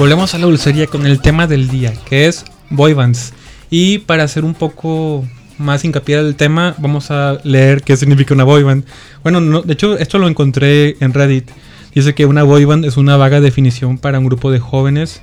Volvemos 0.00 0.34
a 0.34 0.38
la 0.38 0.46
dulcería 0.46 0.86
con 0.86 1.04
el 1.04 1.20
tema 1.20 1.46
del 1.46 1.68
día, 1.68 1.92
que 2.08 2.26
es 2.26 2.46
boy 2.70 2.94
bands. 2.94 3.34
Y 3.68 3.98
para 3.98 4.22
hacer 4.22 4.46
un 4.46 4.54
poco 4.54 5.26
más 5.58 5.84
hincapié 5.84 6.22
del 6.22 6.36
tema, 6.36 6.74
vamos 6.78 7.10
a 7.10 7.36
leer 7.44 7.82
qué 7.82 7.98
significa 7.98 8.32
una 8.32 8.44
boy 8.44 8.62
band. 8.62 8.86
Bueno, 9.22 9.42
no, 9.42 9.60
de 9.60 9.74
hecho, 9.74 9.98
esto 9.98 10.16
lo 10.16 10.26
encontré 10.26 10.96
en 11.00 11.12
Reddit. 11.12 11.50
Dice 11.94 12.14
que 12.14 12.24
una 12.24 12.44
boy 12.44 12.64
band 12.64 12.86
es 12.86 12.96
una 12.96 13.18
vaga 13.18 13.42
definición 13.42 13.98
para 13.98 14.18
un 14.18 14.24
grupo 14.24 14.50
de 14.50 14.58
jóvenes 14.58 15.20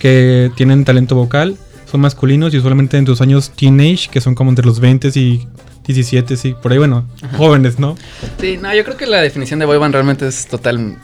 que 0.00 0.50
tienen 0.56 0.84
talento 0.84 1.14
vocal, 1.14 1.56
son 1.88 2.00
masculinos 2.00 2.52
y 2.52 2.60
solamente 2.60 2.96
en 2.96 3.06
sus 3.06 3.20
años 3.20 3.52
teenage, 3.54 4.08
que 4.10 4.20
son 4.20 4.34
como 4.34 4.50
entre 4.50 4.66
los 4.66 4.80
20 4.80 5.08
y 5.14 5.46
17, 5.86 6.36
sí, 6.36 6.56
por 6.60 6.72
ahí, 6.72 6.78
bueno, 6.78 7.06
jóvenes, 7.36 7.78
¿no? 7.78 7.94
Sí, 8.40 8.58
no, 8.60 8.74
yo 8.74 8.82
creo 8.82 8.96
que 8.96 9.06
la 9.06 9.20
definición 9.20 9.60
de 9.60 9.66
boy 9.66 9.78
band 9.78 9.94
realmente 9.94 10.26
es 10.26 10.48
total 10.48 10.96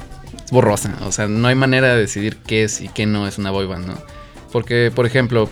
borrosa. 0.53 0.95
O 1.07 1.11
sea, 1.11 1.27
no 1.27 1.49
hay 1.49 1.57
manera 1.57 1.95
de 1.95 2.01
decidir 2.01 2.37
qué 2.47 2.63
es 2.65 2.81
y 2.81 2.89
qué 2.89 3.07
no 3.07 3.27
es 3.27 3.39
una 3.39 3.51
boy 3.51 3.67
band, 3.67 3.87
¿no? 3.87 3.95
Porque, 4.53 4.93
por 4.95 5.07
ejemplo, 5.07 5.49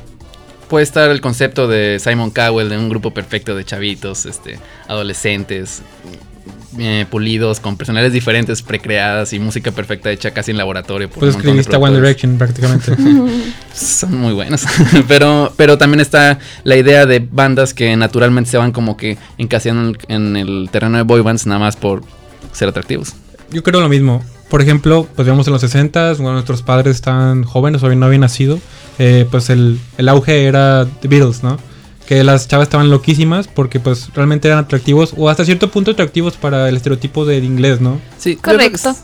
puede 0.69 0.85
estar 0.85 1.11
el 1.11 1.23
concepto 1.23 1.67
de 1.67 1.99
Simon 1.99 2.31
Cowell 2.31 2.69
de 2.69 2.77
un 2.77 2.91
grupo 2.91 3.13
perfecto 3.13 3.57
de 3.57 3.65
chavitos, 3.65 4.27
este, 4.27 4.59
adolescentes, 4.89 5.83
eh, 6.79 7.07
pulidos, 7.11 7.61
con 7.61 7.79
personalidades 7.79 8.13
diferentes, 8.13 8.61
precreadas 8.61 9.33
y 9.33 9.39
música 9.39 9.73
perfecta 9.73 10.11
hecha 10.11 10.33
casi 10.33 10.51
en 10.51 10.59
laboratorio. 10.59 11.09
por 11.09 11.21
Pues 11.21 11.35
un 11.35 11.39
montón 11.39 11.55
de 11.57 11.61
escribiste 11.63 11.77
a 11.77 11.79
One. 11.79 11.97
Direction 11.97 12.37
prácticamente. 12.37 12.95
Son 13.75 14.15
muy 14.15 14.35
buenos. 14.35 14.67
pero, 15.09 15.51
pero 15.57 15.79
también 15.79 16.01
está 16.01 16.39
la 16.63 16.77
idea 16.77 17.07
de 17.07 17.21
bandas 17.21 17.73
que 17.73 17.97
naturalmente 17.97 18.51
se 18.51 18.59
van 18.59 18.73
como 18.73 18.99
que 18.99 19.17
encasillando 19.39 19.99
en, 20.09 20.37
en 20.37 20.37
el 20.37 20.69
terreno 20.71 20.99
de 20.99 21.05
boy 21.05 21.23
bands 21.23 21.47
nada 21.47 21.59
más 21.59 21.77
por 21.77 22.03
ser 22.53 22.69
atractivos. 22.69 23.15
Yo 23.51 23.63
creo 23.63 23.81
lo 23.81 23.89
mismo. 23.89 24.23
Por 24.51 24.61
ejemplo, 24.61 25.07
pues 25.15 25.27
vemos 25.27 25.47
en 25.47 25.53
los 25.53 25.63
60 25.63 26.15
cuando 26.17 26.33
nuestros 26.33 26.63
padres 26.63 26.97
estaban 26.97 27.45
jóvenes 27.45 27.83
o 27.85 27.87
bien 27.87 28.01
no 28.01 28.07
habían 28.07 28.23
nacido, 28.23 28.59
eh, 28.99 29.27
pues 29.31 29.49
el, 29.49 29.79
el 29.97 30.09
auge 30.09 30.45
era 30.45 30.87
The 31.01 31.07
Beatles, 31.09 31.45
¿no? 31.45 31.57
Que 32.07 32.25
las 32.25 32.49
chavas 32.49 32.67
estaban 32.67 32.91
loquísimas 32.91 33.47
porque 33.47 33.79
pues 33.79 34.11
realmente 34.13 34.49
eran 34.49 34.59
atractivos 34.59 35.15
o 35.17 35.29
hasta 35.29 35.45
cierto 35.45 35.71
punto 35.71 35.93
atractivos 35.93 36.37
para 36.37 36.69
el 36.69 36.77
estereotipo 36.77 37.25
de 37.25 37.39
inglés, 37.39 37.81
¿no? 37.81 38.01
Sí, 38.19 38.35
Correcto. 38.35 38.97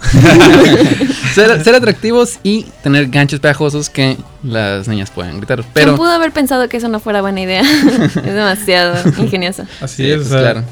ser, 1.35 1.63
ser 1.63 1.75
atractivos 1.77 2.41
y 2.43 2.65
tener 2.83 3.07
ganchos 3.07 3.39
pegajosos 3.39 3.89
que 3.89 4.17
las 4.43 4.89
niñas 4.89 5.13
pueden 5.13 5.37
gritar. 5.37 5.61
¿Quién 5.61 5.73
Pero 5.73 5.95
pudo 5.95 6.11
haber 6.11 6.33
pensado 6.33 6.69
que 6.69 6.79
eso 6.79 6.89
no 6.89 6.99
fuera 6.99 7.21
buena 7.21 7.41
idea? 7.41 7.63
es 8.05 8.15
demasiado 8.15 8.97
ingenioso. 9.19 9.63
Así 9.81 10.03
Sí, 10.03 10.11
es, 10.11 10.27
pues, 10.27 10.29
claro. 10.31 10.65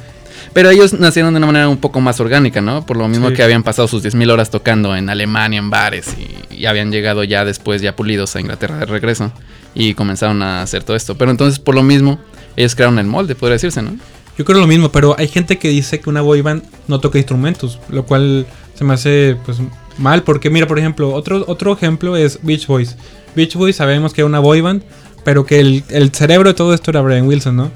Pero 0.53 0.71
ellos 0.71 0.93
nacieron 0.93 1.35
de 1.35 1.39
una 1.39 1.47
manera 1.47 1.69
un 1.69 1.79
poco 1.79 2.01
más 2.01 2.21
orgánica, 2.21 2.61
¿no? 2.61 2.85
Por 2.87 2.97
lo 2.97 3.09
mismo 3.09 3.29
Sí. 3.29 3.35
que 3.35 3.43
habían 3.43 3.63
pasado 3.63 3.89
sus 3.89 4.03
10.000 4.03 4.31
horas 4.31 4.51
tocando 4.51 4.95
en 4.95 5.09
Alemania, 5.09 5.59
en 5.59 5.71
bares, 5.71 6.15
y, 6.51 6.55
y 6.55 6.67
habían 6.67 6.93
llegado 6.93 7.25
ya 7.25 7.45
después, 7.45 7.83
ya 7.83 7.97
pulidos 7.97 8.37
a 8.37 8.41
Inglaterra 8.41 8.77
de 8.79 8.87
regreso, 8.87 9.33
y 9.75 9.95
comenzaron 9.95 10.43
a 10.43 10.63
hacer 10.63 10.85
todo 10.85 10.97
esto. 10.97 11.17
Pero 11.17 11.31
entonces, 11.31 11.59
por 11.59 11.75
lo 11.75 11.83
mismo, 11.83 12.19
ellos 12.57 12.75
crearon 12.75 12.99
el 12.99 13.07
molde, 13.07 13.35
podría 13.35 13.55
decirse, 13.55 13.83
¿no? 13.83 13.97
Yo 14.37 14.45
creo 14.45 14.59
lo 14.61 14.67
mismo, 14.67 14.91
pero 14.91 15.15
hay 15.19 15.29
gente 15.29 15.59
que 15.59 15.69
dice 15.69 16.01
que 16.01 16.11
una 16.11 16.21
boy 16.21 16.41
band 16.41 16.63
no 16.89 16.99
toca 17.01 17.19
instrumentos, 17.19 17.79
lo 17.89 18.05
cual 18.05 18.47
se 18.75 18.83
me 18.85 18.95
hace 18.95 19.37
pues 19.45 19.59
mal 19.97 20.25
porque 20.25 20.51
mira, 20.51 20.67
por 20.67 20.77
ejemplo, 20.79 21.13
otro 21.13 21.45
otro 21.47 21.73
ejemplo 21.73 22.17
es 22.17 22.41
Beach 22.43 22.67
Boys. 22.67 22.97
Beach 23.37 23.55
Boys 23.55 23.77
sabemos 23.77 24.13
que 24.13 24.23
era 24.23 24.27
una 24.27 24.41
boy 24.41 24.61
band, 24.61 24.83
pero 25.25 25.47
que 25.47 25.61
el, 25.61 25.85
el 25.89 26.11
cerebro 26.13 26.49
de 26.49 26.55
todo 26.55 26.75
esto 26.75 26.91
era 26.91 27.01
Brian 27.01 27.29
Wilson, 27.29 27.55
¿no? 27.57 27.71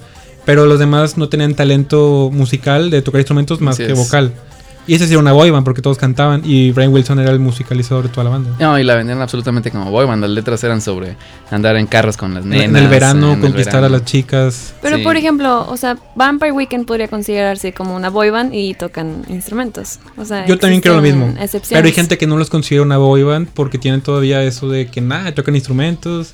Pero 0.48 0.64
los 0.64 0.78
demás 0.78 1.18
no 1.18 1.28
tenían 1.28 1.52
talento 1.54 2.30
musical 2.32 2.88
de 2.88 3.02
tocar 3.02 3.20
instrumentos 3.20 3.60
más 3.60 3.74
Así 3.74 3.84
que 3.84 3.92
es. 3.92 3.98
vocal. 3.98 4.32
Y 4.86 4.94
ese 4.94 5.06
sí 5.06 5.12
era 5.12 5.20
una 5.20 5.32
boy 5.32 5.50
band 5.50 5.62
porque 5.62 5.82
todos 5.82 5.98
cantaban 5.98 6.40
y 6.42 6.70
Brian 6.72 6.90
Wilson 6.90 7.18
era 7.18 7.30
el 7.32 7.38
musicalizador 7.38 8.04
de 8.04 8.08
toda 8.08 8.24
la 8.24 8.30
banda. 8.30 8.52
No, 8.58 8.78
y 8.78 8.82
la 8.82 8.94
vendían 8.94 9.20
absolutamente 9.20 9.70
como 9.70 9.90
boy 9.90 10.06
band. 10.06 10.22
Las 10.22 10.30
letras 10.30 10.64
eran 10.64 10.80
sobre 10.80 11.16
andar 11.50 11.76
en 11.76 11.86
carros 11.86 12.16
con 12.16 12.32
las 12.32 12.46
nenas. 12.46 12.64
en 12.64 12.76
el 12.76 12.88
verano 12.88 13.34
en 13.34 13.34
el 13.34 13.40
conquistar 13.42 13.84
a 13.84 13.90
las 13.90 14.06
chicas. 14.06 14.72
Pero 14.80 14.96
Sí. 14.96 15.02
por 15.02 15.18
ejemplo, 15.18 15.66
o 15.68 15.76
sea, 15.76 15.98
Vampire 16.14 16.52
Weekend 16.52 16.86
podría 16.86 17.08
considerarse 17.08 17.74
como 17.74 17.94
una 17.94 18.08
boy 18.08 18.30
band 18.30 18.54
y 18.54 18.72
tocan 18.72 19.26
instrumentos. 19.28 19.98
O 20.16 20.24
sea, 20.24 20.46
Yo 20.46 20.58
también 20.58 20.80
creo 20.80 20.94
lo 20.96 21.02
mismo. 21.02 21.34
Pero 21.68 21.84
hay 21.86 21.92
gente 21.92 22.16
que 22.16 22.26
no 22.26 22.38
los 22.38 22.48
considera 22.48 22.82
una 22.82 22.96
boy 22.96 23.22
band 23.22 23.48
porque 23.52 23.76
tienen 23.76 24.00
todavía 24.00 24.42
eso 24.42 24.70
de 24.70 24.86
que 24.86 25.02
nada, 25.02 25.34
tocan 25.34 25.54
instrumentos. 25.54 26.32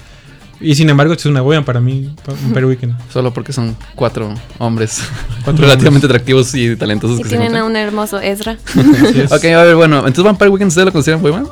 Y 0.61 0.75
sin 0.75 0.89
embargo, 0.89 1.13
es 1.15 1.27
una 1.27 1.43
band 1.43 1.65
para 1.65 1.81
mí, 1.81 2.15
pa- 2.25 2.33
Vampire 2.33 2.67
Weekend. 2.67 2.95
Solo 3.13 3.33
porque 3.35 3.53
son 3.53 3.77
cuatro 3.95 4.33
hombres 4.59 5.01
Cuatro 5.45 5.63
relativamente 5.67 6.07
atractivos 6.07 6.55
y 6.55 6.77
talentosos 6.77 7.21
Y 7.21 7.23
que 7.25 7.29
se 7.29 7.37
tienen 7.37 7.57
a 7.57 7.65
un 7.65 7.77
hermoso 7.77 8.21
Ezra. 8.21 8.57
Ok, 9.31 9.45
a 9.47 9.63
ver, 9.65 9.77
bueno, 9.77 9.99
entonces 9.99 10.25
Vampire 10.25 10.51
Weekend 10.51 10.69
¿ustedes 10.69 10.87
lo 10.87 10.93
consideran 10.93 11.21
band? 11.33 11.49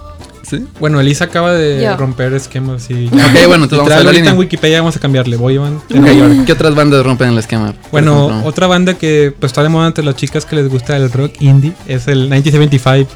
Sí. 0.48 0.66
Bueno, 0.80 1.00
Elisa 1.00 1.24
acaba 1.26 1.52
de 1.54 1.82
Yo. 1.82 1.96
romper 1.96 2.32
esquemas 2.34 2.90
y. 2.90 3.06
Ok, 3.06 3.46
bueno, 3.46 3.64
entonces 3.64 3.78
vamos 3.78 3.92
a 3.92 4.02
la 4.04 4.12
línea. 4.12 4.32
en 4.32 4.38
Wikipedia 4.38 4.78
vamos 4.80 4.96
a 4.96 5.00
cambiarle 5.00 5.36
York. 6.12 6.44
¿Qué 6.46 6.52
otras 6.52 6.74
bandas 6.74 7.04
rompen 7.04 7.30
el 7.30 7.38
esquema? 7.38 7.74
Bueno, 7.90 8.26
ejemplo. 8.28 8.48
otra 8.48 8.66
banda 8.66 8.94
que 8.94 9.32
pues, 9.38 9.50
está 9.50 9.62
de 9.62 9.68
moda 9.68 9.86
entre 9.86 10.04
las 10.04 10.16
chicas 10.16 10.44
que 10.44 10.56
les 10.56 10.68
gusta 10.68 10.96
el 10.96 11.10
rock 11.12 11.40
indie 11.40 11.72
es 11.86 12.06
el 12.08 12.28
1975. 12.28 13.10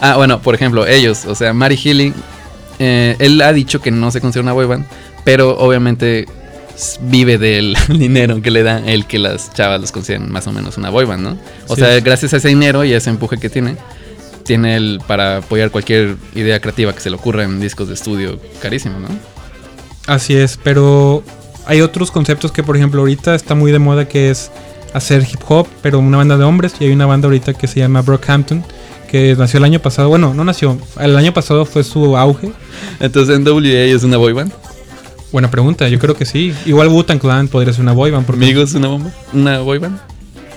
Ah, 0.00 0.16
bueno, 0.16 0.40
por 0.42 0.54
ejemplo, 0.54 0.86
ellos, 0.86 1.24
o 1.26 1.34
sea, 1.34 1.52
Mary 1.54 1.76
Healy, 1.76 2.12
eh, 2.80 3.16
él 3.18 3.40
ha 3.40 3.52
dicho 3.52 3.80
que 3.80 3.90
no 3.90 4.10
se 4.10 4.20
considera 4.20 4.42
una 4.42 4.52
boy 4.52 4.66
band, 4.66 4.84
pero 5.24 5.58
obviamente 5.58 6.26
vive 7.02 7.38
del 7.38 7.76
dinero 7.88 8.40
que 8.40 8.50
le 8.50 8.62
da 8.62 8.78
el 8.86 9.06
que 9.06 9.18
las 9.18 9.52
chavas 9.52 9.80
los 9.80 9.92
consideren 9.92 10.30
más 10.30 10.46
o 10.46 10.52
menos 10.52 10.76
una 10.76 10.90
boy 10.90 11.04
band, 11.04 11.22
¿no? 11.22 11.36
O 11.66 11.74
Sí. 11.74 11.80
sea, 11.82 11.98
gracias 12.00 12.34
a 12.34 12.36
ese 12.36 12.48
dinero 12.48 12.84
y 12.84 12.92
a 12.92 12.98
ese 12.98 13.10
empuje 13.10 13.36
que 13.38 13.50
tiene, 13.50 13.76
tiene 14.44 14.76
el 14.76 15.00
para 15.06 15.38
apoyar 15.38 15.70
cualquier 15.70 16.16
idea 16.34 16.60
creativa 16.60 16.92
que 16.92 17.00
se 17.00 17.10
le 17.10 17.16
ocurra 17.16 17.42
en 17.44 17.60
discos 17.60 17.88
de 17.88 17.94
estudio 17.94 18.38
carísimo, 18.62 18.98
¿no? 19.00 19.08
Así 20.06 20.34
es, 20.36 20.58
pero 20.62 21.22
hay 21.66 21.80
otros 21.82 22.10
conceptos 22.10 22.50
que, 22.52 22.62
por 22.62 22.76
ejemplo, 22.76 23.00
ahorita 23.00 23.34
está 23.34 23.54
muy 23.54 23.72
de 23.72 23.78
moda 23.78 24.08
que 24.08 24.30
es 24.30 24.50
hacer 24.94 25.22
hip 25.30 25.40
hop, 25.48 25.66
pero 25.82 25.98
una 25.98 26.16
banda 26.16 26.38
de 26.38 26.44
hombres. 26.44 26.72
Y 26.80 26.84
hay 26.84 26.92
una 26.92 27.04
banda 27.04 27.26
ahorita 27.26 27.52
que 27.52 27.66
se 27.66 27.80
llama 27.80 28.00
Brockhampton, 28.00 28.64
que 29.10 29.34
nació 29.36 29.58
el 29.58 29.64
año 29.64 29.80
pasado. 29.80 30.08
Bueno, 30.08 30.32
no 30.32 30.44
nació, 30.44 30.78
el 30.98 31.14
año 31.16 31.34
pasado 31.34 31.66
fue 31.66 31.84
su 31.84 32.16
auge. 32.16 32.52
Entonces, 33.00 33.38
NWA 33.38 33.94
es 33.94 34.02
una 34.02 34.16
boy 34.16 34.32
band. 34.32 34.50
Buena 35.30 35.50
pregunta, 35.50 35.88
yo 35.88 35.98
creo 35.98 36.14
que 36.14 36.24
sí. 36.24 36.54
Igual 36.64 36.88
Wu-Tang 36.88 37.18
Clan 37.20 37.48
podría 37.48 37.72
ser 37.72 37.82
una 37.82 37.92
boy 37.92 38.10
band, 38.10 38.24
porque 38.24 38.44
Amigos, 38.44 38.72
una 38.74 38.88
bomba, 38.88 39.10
una 39.32 39.58
boy 39.60 39.78
band. 39.78 39.98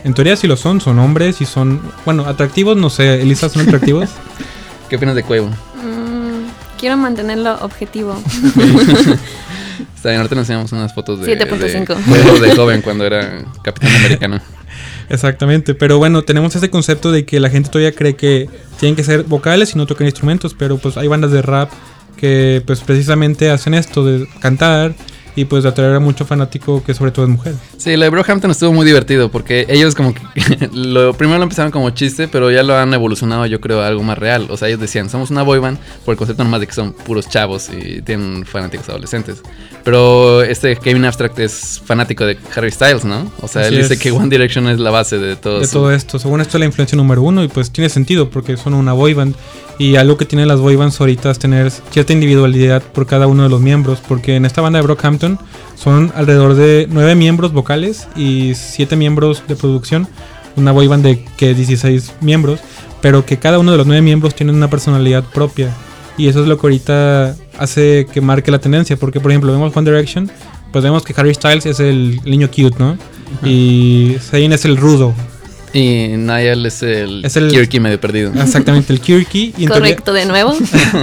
en 0.04 0.14
teoría 0.14 0.36
sí 0.36 0.48
lo 0.48 0.56
son, 0.56 0.80
son 0.80 0.98
hombres 1.00 1.42
y 1.42 1.46
son, 1.46 1.82
bueno, 2.06 2.26
atractivos, 2.26 2.78
no 2.78 2.90
sé, 2.90 3.22
Elisa, 3.22 3.50
¿son 3.50 3.64
atractivos? 3.64 4.10
¿Qué 4.90 4.96
opinas 4.96 5.16
de 5.16 5.24
Cuevo? 5.24 5.48
Mm, 5.48 6.80
quiero 6.80 6.96
mantenerlo 6.96 7.56
objetivo. 7.62 8.18
Está 9.96 10.10
bien, 10.10 10.18
ahorita 10.22 10.36
le 10.36 10.42
enseñamos 10.42 10.72
unas 10.72 10.94
fotos 10.94 11.20
de, 11.20 11.38
7.5. 11.38 11.96
de, 12.40 12.48
de 12.48 12.56
joven 12.56 12.82
cuando 12.82 13.06
era 13.06 13.44
capitán 13.64 13.96
americano. 13.96 14.40
Exactamente, 15.10 15.76
pero 15.76 15.98
bueno, 15.98 16.22
tenemos 16.22 16.56
ese 16.56 16.70
concepto 16.70 17.12
de 17.12 17.26
que 17.26 17.40
la 17.42 17.50
gente 17.50 17.70
todavía 17.70 17.92
cree 17.92 18.16
que 18.16 18.50
tienen 18.80 18.96
que 18.96 19.04
ser 19.04 19.24
vocales 19.24 19.76
y 19.76 19.78
no 19.78 19.86
tocan 19.86 20.08
instrumentos, 20.08 20.56
pero 20.58 20.78
pues 20.78 20.96
hay 20.96 21.08
bandas 21.08 21.32
de 21.32 21.42
rap 21.42 21.70
que 22.22 22.62
pues 22.68 22.82
precisamente 22.82 23.50
hacen 23.50 23.74
esto 23.74 24.06
de 24.06 24.28
cantar 24.40 24.94
y 25.36 25.46
pues 25.46 25.64
de 25.64 25.70
atraer 25.70 25.96
a 25.96 26.00
mucho 26.00 26.26
fanático 26.26 26.84
que 26.84 26.94
sobre 26.94 27.12
todo 27.12 27.26
es 27.26 27.32
mujer. 27.32 27.56
Sí, 27.78 27.96
lo 27.96 28.04
de 28.04 28.10
Brockhampton 28.10 28.52
estuvo 28.52 28.74
muy 28.74 28.86
divertido 28.86 29.30
porque 29.32 29.66
ellos 29.70 29.96
como 29.96 30.14
que 30.14 30.22
lo 30.74 31.14
primero 31.14 31.38
lo 31.38 31.44
empezaron 31.44 31.72
como 31.72 31.90
chiste, 31.92 32.28
pero 32.28 32.52
ya 32.52 32.64
lo 32.64 32.76
han 32.78 32.94
evolucionado 32.94 33.46
yo 33.46 33.62
creo 33.62 33.82
a 33.82 33.88
algo 33.88 34.04
más 34.04 34.18
real. 34.18 34.48
O 34.50 34.58
sea, 34.58 34.68
ellos 34.68 34.80
decían, 34.80 35.10
somos 35.10 35.32
una 35.32 35.44
boy 35.44 35.60
band 35.60 35.78
por 36.06 36.14
el 36.14 36.18
concepto 36.18 36.44
nomás 36.44 36.60
de 36.60 36.68
que 36.68 36.74
son 36.74 36.94
puros 36.94 37.28
chavos 37.30 37.70
y 37.70 38.02
tienen 38.02 38.46
fanáticos 38.46 38.90
adolescentes. 38.90 39.42
Pero 39.84 40.44
este 40.44 40.76
Kevin 40.76 41.06
Abstract 41.06 41.40
es 41.40 41.82
fanático 41.84 42.26
de 42.26 42.38
Harry 42.56 42.72
Styles, 42.72 43.04
¿no? 43.06 43.32
O 43.42 43.48
sea, 43.48 43.64
Así 43.64 43.74
él 43.74 43.82
dice 43.82 43.96
es. 43.96 44.00
que 44.00 44.12
One 44.12 44.30
Direction 44.30 44.68
es 44.68 44.80
la 44.80 44.92
base 44.92 45.18
de 45.18 45.36
todo 45.36 45.60
de 45.60 45.66
eso. 45.66 45.80
todo 45.80 45.92
esto. 45.92 46.20
Según 46.20 46.42
esto 46.42 46.58
es 46.58 46.60
la 46.60 46.66
influencia 46.66 46.96
número 46.96 47.22
uno 47.24 47.44
y 47.44 47.48
pues 47.48 47.72
tiene 47.72 47.90
sentido 47.90 48.30
porque 48.30 48.58
son 48.58 48.74
una 48.74 48.94
boy 48.94 49.14
band 49.14 49.36
y 49.80 49.96
algo 49.96 50.18
que 50.18 50.26
tienen 50.26 50.48
las 50.48 50.60
boy 50.60 50.76
bands 50.76 51.00
ahorita 51.00 51.32
es 51.32 51.40
tener 51.40 51.72
cierta 51.72 52.14
individualidad 52.14 52.84
por 52.84 53.08
cada 53.08 53.26
uno 53.26 53.44
de 53.44 53.50
los 53.50 53.62
miembros 53.62 54.00
porque 54.08 54.36
en 54.36 54.46
esta 54.46 54.62
banda 54.62 54.78
de 54.78 54.84
Brockhampton 54.84 55.21
son 55.76 56.12
alrededor 56.16 56.56
de 56.56 56.88
nueve 56.90 57.16
miembros 57.16 57.54
vocales 57.54 58.08
y 58.16 58.54
siete 58.56 58.96
miembros 58.96 59.44
de 59.48 59.56
producción. 59.56 60.08
Una 60.56 60.72
boy 60.72 60.88
band 60.88 61.04
de 61.04 61.26
que 61.38 61.54
16 61.54 62.14
miembros, 62.22 62.60
pero 63.02 63.26
que 63.26 63.40
cada 63.40 63.58
uno 63.60 63.72
de 63.72 63.78
los 63.78 63.88
nueve 63.88 64.02
miembros 64.02 64.36
tiene 64.36 64.52
una 64.52 64.70
personalidad 64.70 65.24
propia. 65.24 65.74
Y 66.18 66.28
eso 66.28 66.42
es 66.42 66.48
lo 66.48 66.58
que 66.58 66.68
ahorita 66.68 67.36
hace 67.58 68.06
que 68.12 68.22
marque 68.22 68.52
la 68.52 68.60
tendencia. 68.60 68.98
Porque, 68.98 69.20
por 69.20 69.32
ejemplo, 69.32 69.52
vemos 69.52 69.76
One 69.76 69.90
Direction, 69.90 70.30
pues 70.72 70.84
vemos 70.84 71.04
que 71.04 71.14
Harry 71.16 71.34
Styles 71.34 71.66
es 71.66 71.80
el 71.80 72.20
niño 72.26 72.50
cute, 72.50 72.76
¿no? 72.78 72.98
Y 73.44 74.18
Zayn 74.20 74.52
es 74.54 74.66
el 74.66 74.78
rudo. 74.78 75.14
Y 75.74 76.10
Niall 76.18 76.66
es 76.66 76.84
el, 76.84 77.24
Es 77.24 77.38
el- 77.38 77.50
Kirky 77.50 77.80
medio 77.80 78.00
perdido. 78.00 78.32
Exactamente, 78.34 78.92
el 78.92 79.00
Kirky. 79.00 79.54
Y, 79.58 79.66
teoría- 79.66 79.70
Correcto, 79.70 80.14
de 80.14 80.26
nuevo. 80.26 80.54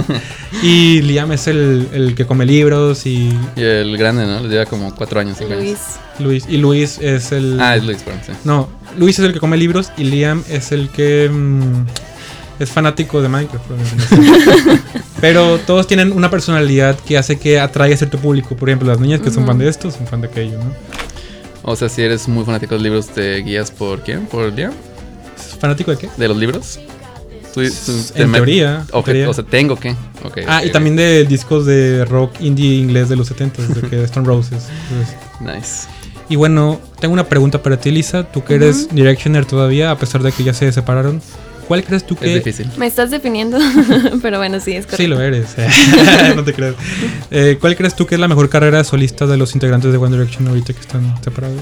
y 0.63 1.01
Liam 1.01 1.31
es 1.31 1.47
el, 1.47 1.87
el 1.93 2.15
que 2.15 2.25
come 2.25 2.45
libros 2.45 3.05
y 3.05 3.29
Y 3.55 3.61
el 3.61 3.97
grande, 3.97 4.25
¿no? 4.25 4.41
Le 4.41 4.49
lleva 4.49 4.65
como 4.65 4.93
cuatro 4.95 5.19
años. 5.19 5.37
Luis. 5.49 5.79
Luis. 6.19 6.45
Y 6.47 6.57
Luis 6.57 6.99
es 6.99 7.31
el... 7.31 7.59
Ah, 7.59 7.75
es 7.75 7.83
Luis, 7.83 7.99
perdón, 8.03 8.21
sí. 8.25 8.33
No, 8.43 8.69
Luis 8.97 9.17
es 9.19 9.25
el 9.25 9.33
que 9.33 9.39
come 9.39 9.57
libros 9.57 9.91
y 9.97 10.03
Liam 10.03 10.43
es 10.49 10.71
el 10.71 10.89
que... 10.89 11.29
mm, 11.31 11.85
es 12.61 12.69
fanático 12.69 13.21
de 13.21 13.29
Minecraft. 13.29 13.65
probablemente. 13.65 14.81
Pero 15.21 15.57
todos 15.59 15.87
tienen 15.87 16.11
una 16.11 16.29
personalidad 16.29 16.97
que 16.99 17.17
hace 17.17 17.37
que 17.39 17.59
atraiga 17.59 17.95
a 17.95 17.97
cierto 17.97 18.17
público. 18.19 18.55
Por 18.55 18.69
ejemplo, 18.69 18.87
las 18.87 18.99
niñas 18.99 19.19
que 19.21 19.31
son 19.31 19.45
fan 19.45 19.57
de 19.57 19.67
esto 19.67 19.89
son 19.91 20.05
fan 20.07 20.21
de 20.21 20.27
aquello, 20.27 20.57
¿no? 20.57 20.73
O 21.63 21.75
sea, 21.75 21.89
si 21.89 22.01
eres 22.01 22.27
muy 22.27 22.45
fanático 22.45 22.71
de 22.71 22.77
los 22.77 22.83
libros, 22.83 23.07
¿te 23.07 23.37
guías 23.37 23.71
por 23.71 24.01
quién? 24.01 24.25
¿Por 24.25 24.51
Liam? 24.53 24.73
¿Fanático 25.59 25.91
de 25.91 25.97
qué? 25.97 26.09
¿De 26.17 26.27
los 26.27 26.37
libros? 26.37 26.79
Tú- 27.53 27.61
tú 27.63 27.91
te 28.13 28.21
En 28.23 28.29
met- 28.29 28.33
teoría. 28.35 28.85
O 28.93 29.33
sea, 29.33 29.43
tengo 29.43 29.75
que. 29.75 29.95
Ah, 30.47 30.63
y 30.63 30.71
también 30.71 30.95
de 30.95 31.25
discos 31.25 31.65
de 31.65 32.05
rock 32.05 32.39
indie 32.41 32.75
inglés 32.77 33.09
de 33.09 33.15
los 33.15 33.27
70, 33.27 33.61
de 33.65 33.81
que 33.89 34.03
Stone 34.03 34.25
Roses. 34.27 34.67
Entonces, 34.89 35.15
Nice. 35.41 35.87
Y 36.29 36.35
bueno, 36.35 36.79
tengo 36.99 37.13
una 37.13 37.27
pregunta 37.27 37.63
para 37.63 37.77
ti, 37.79 37.89
Lisa. 37.91 38.23
Tú 38.23 38.43
que 38.43 38.53
eres 38.55 38.87
Directioner 38.93 39.45
todavía, 39.45 39.89
a 39.89 39.97
pesar 39.97 40.21
de 40.21 40.31
que 40.31 40.43
ya 40.43 40.53
se 40.53 40.71
separaron. 40.71 41.21
¿Cuál 41.69 41.83
crees 41.85 42.05
tú 42.05 42.15
Es 42.15 42.19
que... 42.19 42.35
difícil. 42.35 42.69
Me 42.77 42.87
estás 42.87 43.11
definiendo, 43.11 43.57
pero 44.21 44.39
bueno, 44.39 44.59
sí, 44.59 44.71
es 44.71 44.85
correcto. 44.87 44.97
Sí, 45.03 45.07
lo 45.07 45.21
eres. 45.21 45.55
no 46.35 46.43
te 46.43 46.53
creas. 46.53 46.75
Eh, 47.31 47.57
¿Cuál 47.61 47.77
crees 47.77 47.95
tú 47.95 48.05
que 48.05 48.15
es 48.15 48.19
la 48.21 48.27
mejor 48.27 48.49
carrera 48.49 48.83
solista 48.83 49.25
de 49.27 49.37
los 49.37 49.53
integrantes 49.53 49.91
de 49.91 49.97
One 49.97 50.17
Direction 50.17 50.47
ahorita 50.47 50.73
que 50.73 50.79
están 50.81 51.15
separados? 51.23 51.61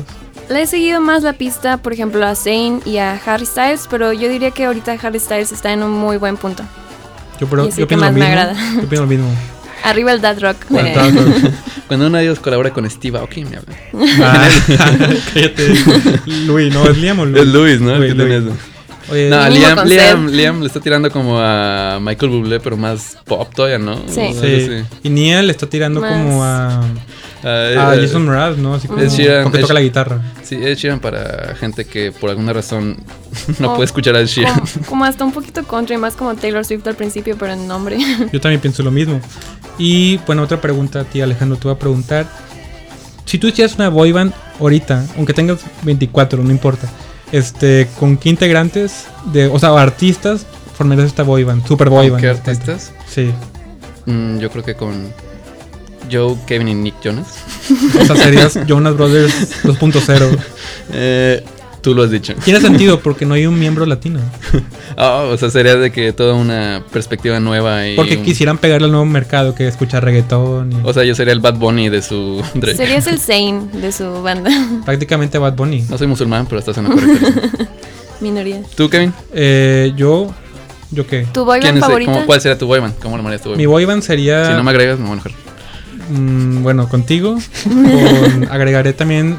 Le 0.50 0.62
he 0.62 0.66
seguido 0.66 1.02
más 1.02 1.24
la 1.24 1.34
pista, 1.34 1.76
por 1.78 1.92
ejemplo, 1.92 2.26
a 2.26 2.34
Zayn 2.34 2.82
y 2.86 2.98
a 2.98 3.20
Harry 3.26 3.46
Styles, 3.46 3.88
pero 3.90 4.14
yo 4.14 4.30
diría 4.30 4.52
que 4.52 4.64
ahorita 4.66 4.94
Harry 5.04 5.20
Styles 5.20 5.52
está 5.52 5.74
en 5.74 5.84
un 5.84 5.92
muy 5.92 6.16
buen 6.18 6.38
punto. 6.38 6.64
Yo, 7.40 7.48
pero, 7.48 7.66
es 7.68 7.76
yo 7.76 7.84
opino 7.84 8.00
lo 8.00 8.06
más 8.06 8.14
me 8.14 8.20
mismo. 8.22 8.32
agrada. 8.32 8.74
Yo 8.76 8.84
opino 8.86 9.02
lo 9.02 9.08
mismo. 9.08 9.28
Arriba 9.84 10.12
el 10.14 10.22
Dad 10.22 10.40
Rock. 10.40 10.56
Bueno, 10.70 10.88
Eh. 10.90 11.52
Cuando 11.88 12.08
uno 12.08 12.18
de 12.18 12.24
ellos 12.24 12.40
colabora 12.40 12.72
con 12.72 12.90
Steve 12.90 13.18
Aoki, 13.20 13.46
me 13.46 13.58
habla. 13.58 13.76
Ah, 14.24 14.48
cállate. 15.34 15.74
Luis, 16.46 16.74
no, 16.74 16.90
es 16.90 16.98
Liam 16.98 17.20
o 17.20 17.26
Luis. 17.26 17.44
Es 17.44 17.48
Luis, 17.50 17.82
¿no? 17.82 17.92
El 17.96 18.18
Luis, 18.18 18.42
Luis. 18.44 18.54
Oye, 19.10 19.30
No, 19.30 19.50
Liam, 19.50 19.88
Liam. 19.88 20.28
Liam 20.28 20.60
le 20.62 20.68
está 20.68 20.80
tirando 20.80 21.10
como 21.12 21.40
a 21.40 21.98
Michael 22.02 22.32
Bublé, 22.32 22.60
pero 22.60 22.76
más 22.78 23.18
pop 23.26 23.48
todavía, 23.56 23.80
¿no? 23.80 23.96
Sí. 24.08 24.34
Sí. 24.34 24.38
así. 24.38 24.86
Y 25.04 25.10
Nia 25.10 25.42
le 25.42 25.52
está 25.52 25.68
tirando 25.68 26.02
Más. 26.02 26.12
como 26.12 26.44
a, 26.44 26.82
Ah, 27.44 27.92
a 27.94 27.96
Jason 27.96 28.26
Mraz, 28.26 28.58
¿no? 28.58 28.74
Así 28.74 28.88
como 28.88 29.00
Ed 29.00 29.10
Sheeran, 29.10 29.44
porque 29.44 29.60
Ed- 29.60 29.62
toca 29.62 29.74
la 29.76 29.82
guitarra. 29.82 30.22
Sí, 30.44 30.56
Ed 30.56 30.76
Sheeran 30.76 31.00
para 31.00 31.56
gente 31.56 31.86
que 31.86 32.12
por 32.12 32.32
alguna 32.32 32.52
razón 32.52 32.98
no 33.60 33.72
Oh, 33.72 33.76
puede 33.76 33.86
escuchar 33.86 34.16
a 34.16 34.22
Ed 34.22 34.26
Sheeran. 34.26 34.56
como, 34.56 34.86
como 34.88 35.06
hasta 35.06 35.24
un 35.24 35.32
poquito 35.32 35.64
country, 35.64 35.98
más 35.98 36.16
como 36.16 36.34
Taylor 36.36 36.66
Swift 36.66 36.86
al 36.88 36.96
principio, 36.96 37.38
pero 37.38 37.54
en 37.54 37.68
nombre. 37.68 37.98
Yo 38.34 38.42
también 38.42 38.60
pienso 38.60 38.82
lo 38.84 38.90
mismo. 38.92 39.22
Y 39.78 40.18
bueno, 40.26 40.42
otra 40.42 40.60
pregunta 40.60 41.02
a 41.02 41.04
ti, 41.04 41.22
Alejandro, 41.22 41.58
te 41.58 41.66
voy 41.66 41.76
a 41.76 41.80
preguntar. 41.80 42.26
Si 43.26 43.38
tú 43.38 43.48
hicieras 43.48 43.76
una 43.76 43.90
boy 43.90 44.12
band 44.12 44.34
ahorita, 44.60 45.06
aunque 45.16 45.34
tengas 45.34 45.60
24, 45.84 46.44
no 46.44 46.50
importa, 46.52 46.90
este, 47.31 47.88
¿con 48.00 48.17
qué 48.17 48.29
integrantes, 48.29 49.05
de, 49.31 49.48
o 49.48 49.60
sea, 49.60 49.69
artistas, 49.79 50.46
formarías 50.75 51.07
esta 51.07 51.24
boy 51.24 51.43
band? 51.43 51.65
Super 51.67 51.89
boy 51.89 52.10
band. 52.10 52.22
¿Qué 52.22 52.27
cuenta. 52.27 52.51
artistas? 52.51 52.91
Sí. 53.07 53.31
Mm, 54.05 54.39
yo 54.39 54.50
creo 54.50 54.63
que 54.63 54.75
con 54.75 55.12
Joe, 56.12 56.36
Kevin 56.46 56.69
y 56.69 56.74
Nick 56.74 56.96
Jonas. 57.03 57.27
O 58.01 58.05
sea, 58.05 58.15
serías 58.15 58.60
Jonas 58.67 58.96
Brothers 58.96 59.63
2.0. 59.63 60.38
Eh, 60.93 61.43
tú 61.81 61.93
lo 61.96 62.03
has 62.03 62.12
dicho. 62.12 62.34
Tiene 62.46 62.60
sentido 62.62 63.00
porque 63.00 63.25
no 63.25 63.34
hay 63.36 63.46
un 63.48 63.57
miembro 63.60 63.86
latino. 63.86 64.19
Ah, 65.00 65.25
o 65.31 65.38
sea, 65.38 65.51
sería 65.51 65.75
de 65.75 65.91
que 65.91 66.12
toda 66.12 66.34
una 66.34 66.81
perspectiva 66.91 67.39
nueva 67.39 67.88
y... 67.88 67.96
Porque 67.96 68.17
un- 68.17 68.24
quisieran 68.24 68.57
pegarle 68.57 68.86
al 68.86 68.91
nuevo 68.91 69.05
mercado 69.05 69.53
que 69.53 69.67
escucha 69.67 70.00
reggaetón. 70.00 70.72
Y 70.72 70.75
O 70.84 70.91
sea, 70.91 71.03
yo 71.03 71.13
sería 71.13 71.34
el 71.34 71.39
Bad 71.39 71.55
Bunny 71.57 71.89
de 71.89 72.01
su... 72.01 72.41
Drake. 72.55 72.75
Serías 72.77 73.05
el 73.05 73.19
Zayn 73.19 73.69
de 73.79 73.91
su 73.91 74.24
banda. 74.24 74.50
prácticamente 74.86 75.38
Bad 75.38 75.53
Bunny. 75.55 75.84
No 75.88 76.00
soy 76.00 76.07
musulmán, 76.07 76.48
pero 76.48 76.57
estás 76.57 76.79
en 76.79 76.86
lo 76.86 76.89
correcto. 76.96 77.27
Minoría. 78.22 78.62
¿Tú, 78.75 78.89
Kevin? 78.89 79.13
Eh, 79.36 79.93
yo, 79.96 80.34
¿yo 80.89 81.05
qué? 81.05 81.27
¿Tu 81.31 81.46
boy 81.46 81.60
¿Quién 81.60 81.74
band 81.75 81.77
es, 81.84 81.86
favorita? 81.88 82.12
cómo- 82.13 82.25
¿Cuál 82.25 82.41
sería 82.41 82.57
tu 82.57 82.65
boyband? 82.65 82.96
¿Cómo 82.98 83.17
lo 83.17 83.22
llamarías 83.22 83.41
tu 83.43 83.50
Mi 83.50 83.67
boyband? 83.67 83.72
boy 83.72 83.86
band 83.86 84.01
sería... 84.03 84.48
Si 84.48 84.53
no 84.53 84.63
me 84.63 84.72
agregas, 84.72 84.98
me 84.98 85.03
voy 85.05 85.12
a 85.12 85.13
enojar. 85.22 85.31
Mm, 86.10 86.63
bueno, 86.63 86.89
contigo. 86.89 87.38
Con- 87.65 88.47
agregaré 88.49 88.93
también 88.93 89.38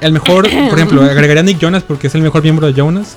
el 0.00 0.12
mejor, 0.12 0.48
por 0.68 0.78
ejemplo, 0.78 1.02
agregaría 1.10 1.40
a 1.40 1.44
Nick 1.44 1.58
Jonas 1.58 1.82
porque 1.82 2.06
es 2.08 2.14
el 2.14 2.22
mejor 2.22 2.42
miembro 2.42 2.66
de 2.66 2.74
Jonas. 2.74 3.16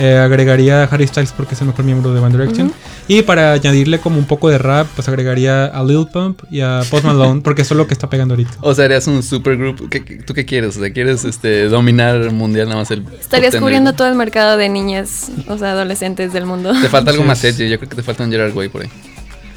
Eh, 0.00 0.16
agregaría 0.16 0.82
a 0.82 0.84
Harry 0.84 1.08
Styles 1.08 1.32
porque 1.32 1.56
es 1.56 1.60
el 1.60 1.66
mejor 1.66 1.84
miembro 1.84 2.14
de 2.14 2.20
One 2.20 2.30
Direction. 2.36 2.72
Y 3.08 3.22
para 3.22 3.54
añadirle 3.54 3.98
como 3.98 4.16
un 4.18 4.26
poco 4.26 4.48
de 4.48 4.56
rap, 4.56 4.86
pues 4.94 5.08
agregaría 5.08 5.64
a 5.64 5.82
Lil 5.82 6.06
Pump 6.12 6.40
y 6.52 6.60
a 6.60 6.82
Post 6.88 7.04
Malone 7.04 7.40
porque 7.40 7.62
eso 7.62 7.74
es 7.74 7.78
lo 7.78 7.88
que 7.88 7.94
está 7.94 8.08
pegando 8.08 8.34
ahorita. 8.34 8.52
O 8.60 8.72
sea, 8.76 8.84
harías 8.84 9.08
un 9.08 9.24
supergroup. 9.24 9.88
¿Qué- 9.88 10.04
qué- 10.04 10.16
¿Tú 10.18 10.34
qué 10.34 10.44
quieres? 10.44 10.76
O 10.76 10.80
sea, 10.80 10.92
¿quieres 10.92 11.24
este, 11.24 11.64
dominar 11.64 12.30
mundial 12.30 12.68
nada 12.68 12.82
más 12.82 12.90
el... 12.92 13.04
Estarías 13.20 13.56
cubriendo 13.56 13.92
todo 13.94 14.06
el 14.06 14.14
mercado 14.14 14.56
de 14.56 14.68
niñas, 14.68 15.32
o 15.48 15.58
sea, 15.58 15.72
adolescentes 15.72 16.32
del 16.32 16.46
mundo. 16.46 16.72
Te 16.80 16.88
falta 16.88 17.10
algo 17.10 17.24
más 17.24 17.42
edgy. 17.42 17.68
Yo 17.68 17.78
creo 17.78 17.88
que 17.90 17.96
te 17.96 18.02
falta 18.04 18.22
un 18.22 18.30
Gerard 18.30 18.54
Way 18.56 18.68
por 18.68 18.82
ahí. 18.82 18.88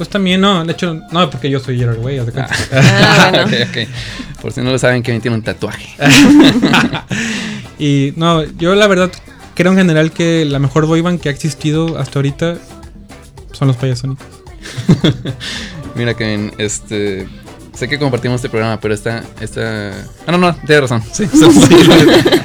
Pues 0.02 0.10
también, 0.10 0.42
no, 0.42 0.66
de 0.66 0.72
hecho, 0.72 1.00
no, 1.12 1.30
porque 1.30 1.48
yo 1.48 1.60
soy 1.60 1.78
Gerard 1.78 2.00
Way, 2.00 2.18
cuenta. 2.22 2.48
Ah, 2.72 3.30
bueno. 3.44 3.46
ok, 3.46 3.70
ok. 3.70 4.42
Por 4.42 4.52
si 4.52 4.62
no 4.62 4.72
lo 4.72 4.80
saben, 4.80 5.04
Kevin 5.04 5.22
tiene 5.22 5.38
un 5.38 5.44
tatuaje. 5.44 5.96
Y 7.78 8.12
no, 8.16 8.44
yo 8.58 8.74
la 8.74 8.88
verdad 8.88 9.12
creo 9.54 9.72
en 9.74 9.78
general 9.78 10.12
que 10.12 10.44
la 10.44 10.58
mejor 10.58 10.88
boy 10.88 11.02
band 11.02 11.22
que 11.22 11.30
ha 11.30 11.32
existido 11.32 12.00
hasta 12.00 12.18
ahorita 12.18 12.58
son 13.52 13.68
los 13.68 13.78
payasónicos. 13.78 14.26
Mira, 15.96 16.16
Kevin, 16.16 16.52
este... 16.58 17.28
Sé 17.76 17.88
que 17.88 18.00
compartimos 18.00 18.38
este 18.38 18.50
programa, 18.50 18.80
pero 18.80 18.96
esta... 18.96 19.24
esta... 19.40 19.92
Ah, 20.26 20.32
no, 20.32 20.40
no, 20.40 20.56
tienes 20.56 20.82
razón. 20.82 21.04
Sí, 21.12 21.28
Sí 21.28 21.40
lo 21.40 21.94
es. 21.94 22.42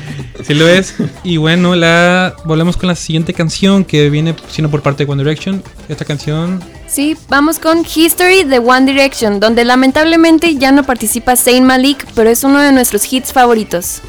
Sí 0.47 0.55
lo 0.55 0.69
es. 0.69 0.95
Y 1.25 1.39
bueno, 1.39 1.75
la 1.75 2.35
volvemos 2.45 2.77
con 2.77 2.89
la 2.89 2.95
siguiente 2.95 3.33
canción 3.33 3.85
que 3.85 4.11
viene 4.11 4.37
siendo 4.51 4.71
por 4.71 4.83
parte 4.83 5.07
de 5.07 5.11
One 5.11 5.23
Direction. 5.23 5.63
Esta 5.89 6.05
canción, 6.05 6.63
Sí, 6.89 7.17
vamos 7.29 7.59
con 7.59 7.85
History 7.85 8.45
de 8.45 8.59
One 8.61 8.87
Direction, 8.87 9.41
donde 9.41 9.65
lamentablemente 9.65 10.55
ya 10.55 10.71
no 10.71 10.85
participa 10.85 11.37
Zayn 11.37 11.65
Malik, 11.65 12.07
pero 12.15 12.31
es 12.31 12.45
uno 12.45 12.61
de 12.61 12.73
nuestros 12.73 13.13
hits 13.13 13.33
favoritos. 13.33 14.01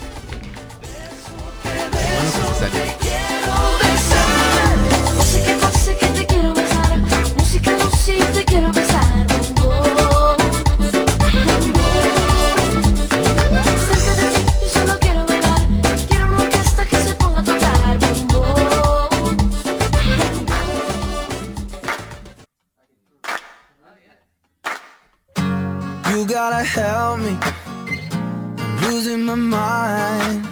Losing 28.89 29.23
my 29.23 29.35
mind. 29.35 30.47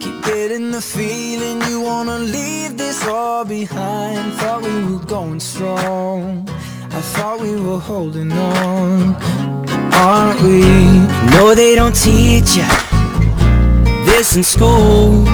Keep 0.00 0.24
getting 0.24 0.70
the 0.70 0.80
feeling 0.80 1.60
you 1.68 1.80
wanna 1.80 2.18
leave 2.18 2.78
this 2.78 3.06
all 3.06 3.44
behind. 3.44 4.32
Thought 4.34 4.62
we 4.62 4.74
were 4.84 5.04
going 5.04 5.40
strong. 5.40 6.48
I 6.98 7.00
thought 7.14 7.40
we 7.40 7.60
were 7.60 7.78
holding 7.78 8.32
on. 8.32 9.16
Aren't 9.94 10.40
we? 10.42 10.60
No, 11.34 11.54
they 11.54 11.74
don't 11.74 11.94
teach 11.94 12.56
you 12.56 12.68
this 14.06 14.36
in 14.36 14.44
school. 14.44 15.24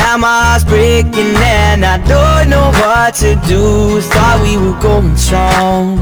Now 0.00 0.16
my 0.16 0.36
heart's 0.44 0.64
breaking 0.64 1.36
and 1.36 1.84
I 1.84 1.98
don't 1.98 2.48
know 2.48 2.68
what 2.82 3.14
to 3.16 3.34
do. 3.46 4.00
Thought 4.00 4.38
we 4.42 4.56
were 4.56 4.78
going 4.80 5.16
strong. 5.16 5.98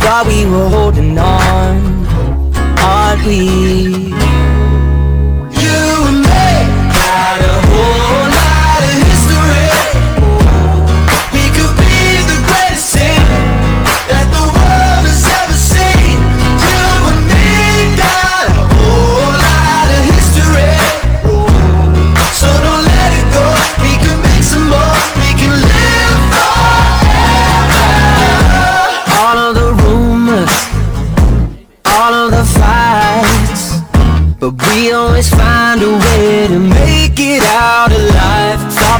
Thought 0.00 0.26
we 0.28 0.46
were 0.46 0.68
holding 0.68 1.18
on, 1.18 1.95
heartbeat. 2.86 4.25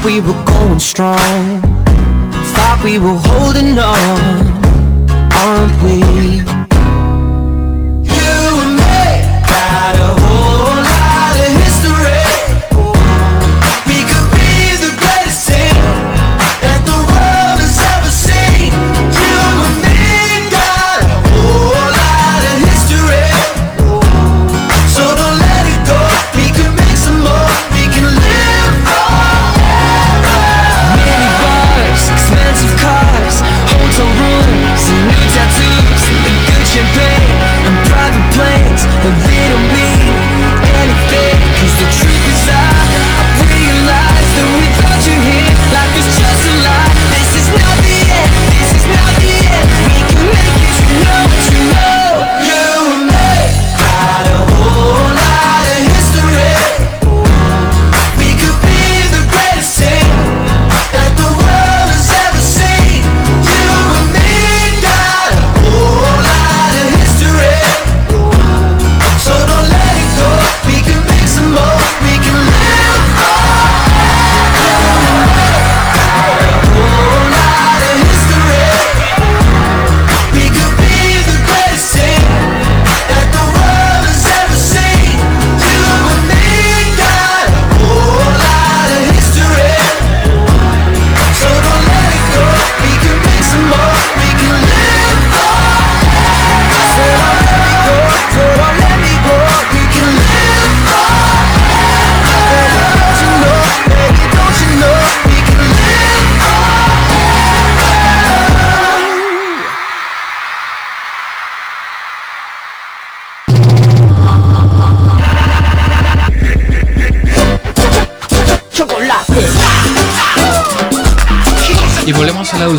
We 0.06 0.20
were 0.20 0.44
going 0.44 0.78
strong, 0.78 1.60
thought 2.54 2.80
we 2.84 2.96
were 2.96 3.18
holding 3.26 3.76
on, 3.76 4.46
aren't 5.32 5.82
we? 5.82 6.55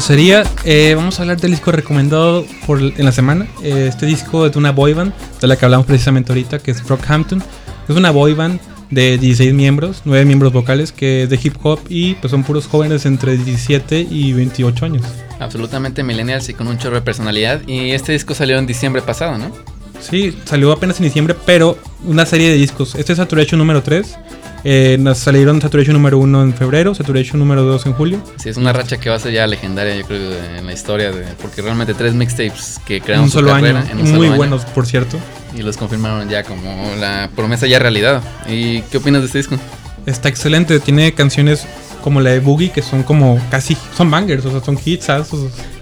Volvemos 0.08 0.12
a 0.12 0.13
la 0.13 0.43
dulcería. 0.43 0.43
Eh, 0.63 0.93
vamos 0.96 1.20
a 1.20 1.24
hablar 1.24 1.39
del 1.39 1.52
disco 1.52 1.72
recomendado 1.72 2.46
por, 2.65 2.82
en 2.82 3.06
la 3.06 3.12
semana. 3.12 3.48
Eh, 3.63 3.88
este 3.89 4.06
disco 4.06 4.46
es 4.46 4.54
de 4.54 4.60
una 4.60 4.72
boy 4.72 4.93
band, 4.93 5.13
de 5.41 5.48
la 5.48 5.56
que 5.56 5.65
hablamos 5.65 5.86
precisamente 5.86 6.32
ahorita, 6.32 6.60
que 6.60 6.72
es 6.72 6.84
Brockhampton. 6.84 7.43
Es 7.88 7.96
una 7.96 8.12
boy 8.12 8.34
band 8.34 8.60
de 8.89 9.17
16 9.17 9.54
miembros, 9.54 10.04
9 10.06 10.26
miembros 10.26 10.54
vocales, 10.54 10.91
que 10.91 11.24
es 11.24 11.30
de 11.30 11.39
hip 11.41 11.56
hop 11.62 11.80
y 11.89 12.15
pues 12.15 12.32
son 12.32 12.43
puros 12.43 12.67
jóvenes 12.67 13.06
entre 13.06 13.38
17 13.38 14.08
y 14.10 14.34
28 14.34 14.86
años. 14.86 15.04
Absolutamente 15.39 16.04
millennials 16.04 16.50
y 16.50 16.54
con 16.54 16.67
un 16.67 16.78
chorro 16.78 16.96
de 16.96 17.02
personalidad. 17.02 17.62
Y 17.67 17.91
este 17.91 18.13
disco 18.13 18.34
salió 18.34 18.58
en 18.58 18.65
diciembre 18.65 19.02
pasado, 19.02 19.38
¿no? 19.38 19.52
Sí, 20.00 20.38
salió 20.46 20.72
apenas 20.72 21.00
en 21.00 21.06
diciembre, 21.06 21.36
pero 21.46 21.78
una 22.06 22.26
serie 22.26 22.50
de 22.50 22.56
discos. 22.56 22.96
Este 22.96 23.14
es 23.14 23.18
Saturation 23.18 23.58
número 23.60 23.82
3. 23.84 24.16
Eh, 24.64 24.98
nos 25.00 25.18
salieron 25.20 25.62
Saturation 25.62 25.94
número 25.94 26.18
1 26.18 26.42
en 26.44 26.54
febrero, 26.54 26.94
Saturation 26.96 27.40
número 27.40 27.64
2 27.64 27.86
en 27.88 27.94
julio. 27.94 28.22
Sí, 28.38 28.50
es 28.50 28.58
una 28.58 28.74
racha 28.74 28.98
que 28.98 29.10
va 29.10 29.16
a 29.16 29.20
ser 29.20 29.34
ya 29.34 29.48
legendaria, 29.48 29.96
yo 29.96 30.06
creo, 30.06 30.20
en 30.58 30.66
la 30.66 30.74
historia. 30.74 31.12
De, 31.12 31.26
porque 31.42 31.62
realmente 31.62 31.94
tres 31.94 32.14
mixtapes 32.14 32.80
que 32.86 33.02
crearon 33.02 33.26
un 33.26 33.30
su 33.32 33.40
solo 33.40 33.54
año. 33.54 33.68
carrera 33.68 33.92
en 33.92 34.00
un 34.00 34.06
solo 34.08 34.18
Muy 34.18 34.28
año. 34.28 34.36
buenos, 34.38 34.66
por 34.66 34.86
cierto. 34.86 35.18
Y 35.56 35.62
los 35.62 35.78
confirmaron 35.78 36.28
ya 36.30 36.44
como 36.44 36.94
la 37.00 37.30
promesa 37.36 37.68
ya 37.68 37.80
realidad. 37.80 38.22
¿Y 38.50 38.82
qué 38.84 38.98
opinas 38.98 39.22
de 39.22 39.28
este 39.28 39.38
disco? 39.40 39.58
Está 40.06 40.30
excelente, 40.30 40.80
tiene 40.80 41.14
canciones 41.14 41.66
como 42.02 42.22
la 42.22 42.30
de 42.32 42.40
Boogie 42.40 42.72
que 42.72 42.82
son 42.82 43.04
como 43.04 43.40
casi, 43.52 43.76
son 43.96 44.10
bangers, 44.10 44.46
o 44.46 44.52
sea, 44.52 44.62
son 44.64 44.78
hits. 44.84 45.10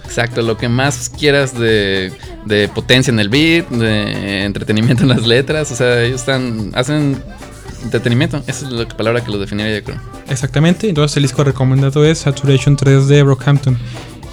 Exacto, 0.06 0.40
lo 0.42 0.56
que 0.56 0.68
más 0.68 1.10
quieras 1.10 1.58
de, 1.58 2.12
de 2.46 2.68
potencia 2.68 3.10
en 3.10 3.18
el 3.18 3.28
beat, 3.28 3.68
de 3.68 4.44
entretenimiento 4.44 5.02
en 5.02 5.10
las 5.10 5.26
letras. 5.26 5.70
O 5.72 5.76
sea, 5.76 6.02
ellos 6.02 6.20
están, 6.20 6.70
hacen 6.74 7.22
entretenimiento. 7.82 8.42
Esa 8.46 8.66
es 8.66 8.72
la 8.72 8.88
palabra 8.88 9.22
que 9.22 9.30
los 9.30 9.40
definiría, 9.40 9.78
yo 9.78 9.84
creo. 9.84 10.00
Exactamente, 10.28 10.88
entonces 10.88 11.16
el 11.16 11.24
disco 11.24 11.44
recomendado 11.44 12.04
es 12.04 12.18
Saturation 12.18 12.76
3 12.76 13.08
de 13.08 13.22
Brockhampton. 13.22 13.76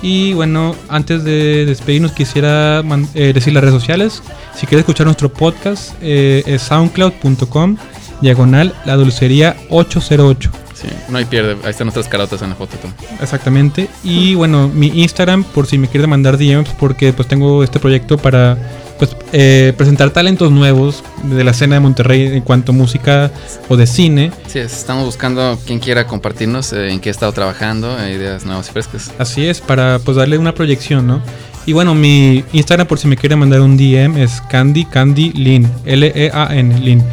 Y 0.01 0.33
bueno, 0.33 0.75
antes 0.89 1.23
de 1.23 1.65
despedirnos 1.65 2.11
quisiera 2.11 2.83
eh, 3.13 3.31
decir 3.33 3.53
las 3.53 3.63
redes 3.63 3.79
sociales. 3.79 4.21
Si 4.53 4.67
quieres 4.67 4.81
escuchar 4.81 5.05
nuestro 5.05 5.31
podcast 5.31 5.93
eh, 6.01 6.43
es 6.45 6.61
soundcloud.com 6.63 7.77
diagonal 8.21 8.73
la 8.85 8.95
dulcería 8.95 9.55
808. 9.69 10.62
Sí, 10.73 10.87
no 11.09 11.17
hay 11.17 11.25
pierde. 11.25 11.57
Ahí 11.63 11.71
están 11.71 11.85
nuestras 11.85 12.07
carotas 12.07 12.41
en 12.41 12.49
la 12.49 12.55
foto. 12.55 12.77
todo. 12.77 12.91
Exactamente. 13.21 13.89
Y 14.03 14.35
bueno, 14.35 14.67
mi 14.67 14.87
Instagram 14.87 15.43
por 15.43 15.67
si 15.67 15.77
me 15.77 15.87
quieres 15.87 16.07
mandar 16.07 16.37
DMs 16.37 16.69
porque 16.79 17.13
pues 17.13 17.27
tengo 17.27 17.63
este 17.63 17.79
proyecto 17.79 18.17
para 18.17 18.57
pues 18.97 19.15
eh, 19.31 19.73
presentar 19.75 20.11
talentos 20.11 20.51
nuevos 20.51 21.03
de 21.23 21.43
la 21.43 21.51
escena 21.51 21.75
de 21.75 21.81
Monterrey 21.81 22.27
en 22.27 22.41
cuanto 22.41 22.71
a 22.71 22.75
música 22.75 23.31
o 23.69 23.77
de 23.77 23.87
cine. 23.87 24.31
Sí, 24.47 24.59
es, 24.59 24.73
estamos 24.73 25.05
buscando 25.05 25.59
quien 25.65 25.79
quiera 25.79 26.07
compartirnos 26.07 26.73
eh, 26.73 26.89
en 26.89 26.99
qué 26.99 27.09
ha 27.09 27.11
estado 27.11 27.31
trabajando, 27.31 27.97
eh, 27.99 28.13
ideas 28.13 28.45
nuevas 28.45 28.69
y 28.69 28.71
frescas. 28.71 29.11
Así 29.17 29.45
es, 29.45 29.61
para 29.61 29.99
pues 29.99 30.17
darle 30.17 30.37
una 30.37 30.53
proyección, 30.53 31.07
¿no? 31.07 31.21
Y 31.65 31.73
bueno, 31.73 31.95
mi 31.95 32.43
Instagram 32.51 32.87
por 32.87 32.99
si 32.99 33.07
me 33.07 33.15
quiere 33.15 33.35
mandar 33.35 33.61
un 33.61 33.77
DM 33.77 34.17
es 34.17 34.41
Candy 34.49 34.85
Candy 34.85 35.31
Lin, 35.31 35.69
L-E-A-N, 35.85 36.79
Lin. 36.79 37.03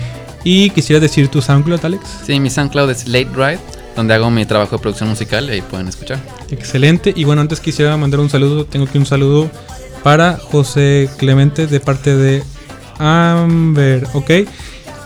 Y 0.44 0.70
quisiera 0.70 1.00
decir 1.00 1.28
tu 1.28 1.42
SoundCloud, 1.42 1.84
Alex. 1.84 2.02
Sí, 2.24 2.40
mi 2.40 2.50
SoundCloud 2.50 2.90
es 2.90 3.06
Late 3.06 3.30
Ride, 3.34 3.60
donde 3.94 4.14
hago 4.14 4.30
mi 4.30 4.46
trabajo 4.46 4.76
de 4.76 4.82
producción 4.82 5.08
musical 5.08 5.48
y 5.48 5.52
ahí 5.52 5.62
pueden 5.62 5.88
escuchar. 5.88 6.18
Excelente. 6.50 7.12
Y 7.14 7.24
bueno, 7.24 7.42
antes 7.42 7.60
quisiera 7.60 7.96
mandar 7.96 8.20
un 8.20 8.30
saludo. 8.30 8.64
Tengo 8.64 8.86
aquí 8.86 8.98
un 8.98 9.06
saludo 9.06 9.50
para 10.02 10.38
José 10.38 11.10
Clemente 11.18 11.66
de 11.66 11.80
parte 11.80 12.16
de 12.16 12.42
Amber, 12.98 14.06
¿ok? 14.14 14.30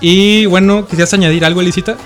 Y 0.00 0.46
bueno, 0.46 0.86
¿quisieras 0.86 1.14
añadir 1.14 1.44
algo, 1.44 1.60
Elisita? 1.60 1.96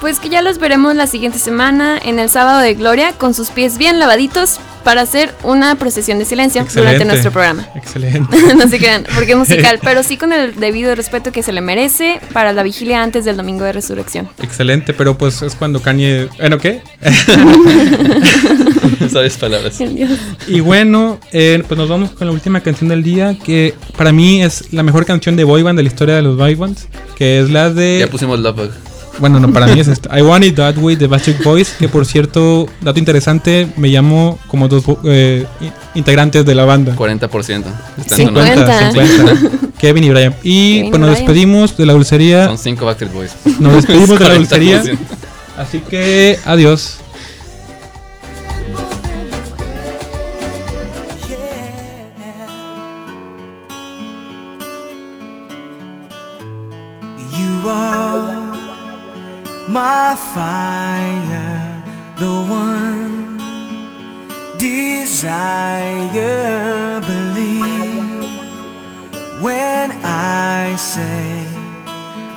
Pues 0.00 0.20
que 0.20 0.28
ya 0.28 0.42
los 0.42 0.58
veremos 0.58 0.94
la 0.94 1.06
siguiente 1.06 1.38
semana 1.38 1.98
en 1.98 2.18
el 2.18 2.30
sábado 2.30 2.60
de 2.60 2.74
Gloria 2.74 3.12
con 3.12 3.34
sus 3.34 3.48
pies 3.48 3.78
bien 3.78 3.98
lavaditos 3.98 4.60
para 4.88 5.02
hacer 5.02 5.34
una 5.42 5.74
procesión 5.74 6.18
de 6.18 6.24
silencio 6.24 6.66
durante 6.74 7.04
nuestro 7.04 7.30
programa. 7.30 7.68
Excelente. 7.74 8.54
no 8.56 8.68
se 8.68 8.78
crean, 8.78 9.04
porque 9.14 9.32
es 9.32 9.36
musical, 9.36 9.78
pero 9.82 10.02
sí 10.02 10.16
con 10.16 10.32
el 10.32 10.54
debido 10.54 10.94
respeto 10.94 11.30
que 11.30 11.42
se 11.42 11.52
le 11.52 11.60
merece 11.60 12.22
para 12.32 12.54
la 12.54 12.62
vigilia 12.62 13.02
antes 13.02 13.26
del 13.26 13.36
domingo 13.36 13.66
de 13.66 13.74
resurrección. 13.74 14.30
Excelente, 14.42 14.94
pero 14.94 15.18
pues 15.18 15.42
es 15.42 15.56
cuando 15.56 15.82
Kanye... 15.82 16.30
Bueno, 16.38 16.56
¿qué? 16.56 16.80
Sabes 19.12 19.36
palabras. 19.36 19.78
Y 20.46 20.60
bueno, 20.60 21.20
eh, 21.32 21.62
pues 21.68 21.76
nos 21.76 21.90
vamos 21.90 22.12
con 22.12 22.26
la 22.26 22.32
última 22.32 22.62
canción 22.62 22.88
del 22.88 23.02
día, 23.02 23.36
que 23.44 23.74
para 23.94 24.10
mí 24.10 24.42
es 24.42 24.72
la 24.72 24.82
mejor 24.82 25.04
canción 25.04 25.36
de 25.36 25.44
boy 25.44 25.62
band 25.62 25.76
de 25.76 25.82
la 25.82 25.88
historia 25.88 26.14
de 26.14 26.22
los 26.22 26.38
boy 26.38 26.54
bands, 26.54 26.88
que 27.14 27.40
es 27.40 27.50
la 27.50 27.68
de... 27.68 27.98
Ya 27.98 28.06
pusimos 28.06 28.40
Love 28.40 28.56
Bug. 28.56 28.87
Bueno, 29.18 29.40
no, 29.40 29.52
para 29.52 29.66
mí 29.66 29.80
es 29.80 29.88
esta. 29.88 30.16
I 30.18 30.22
Want 30.22 30.44
It 30.44 30.54
That 30.56 30.76
Way 30.78 30.96
de 30.96 31.06
Backstreet 31.08 31.42
Boys, 31.42 31.70
que 31.78 31.88
por 31.88 32.06
cierto, 32.06 32.66
dato 32.80 32.98
interesante, 32.98 33.66
me 33.76 33.88
llamo 33.88 34.38
como 34.46 34.68
dos 34.68 34.84
eh, 35.04 35.44
integrantes 35.94 36.44
de 36.46 36.54
la 36.54 36.64
banda. 36.64 36.94
40%. 36.94 37.64
Están 37.98 38.18
Sí, 38.18 38.24
con 38.24 38.34
nosotros. 38.34 38.70
50. 38.92 38.92
50. 38.92 39.58
Kevin 39.78 40.04
y 40.04 40.10
Brian. 40.10 40.34
Y 40.42 40.74
Kevin 40.74 40.86
y 40.86 40.90
pues 40.90 41.00
nos 41.00 41.10
Brian. 41.10 41.26
despedimos 41.26 41.76
de 41.76 41.86
la 41.86 41.92
dulcería. 41.94 42.46
Son 42.46 42.58
5 42.58 42.84
Backstreet 42.86 43.12
Boys. 43.12 43.32
Nos 43.58 43.74
despedimos 43.74 44.18
de 44.18 44.28
la 44.28 44.34
dulcería. 44.36 44.82
40%. 44.82 44.96
Así 45.56 45.80
que 45.80 46.38
adiós. 46.44 46.98
I 70.04 70.76
say 70.76 71.46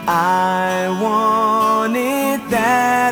I 0.08 0.89
want 1.02 1.95
it 1.95 2.50
that 2.50 3.11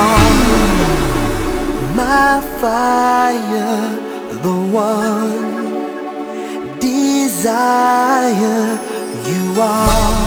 on 0.00 1.96
my 1.96 2.40
fire, 2.60 3.80
the 4.44 4.56
one 4.72 5.58
desire 6.78 8.78
you 9.30 9.44
are. 9.60 10.19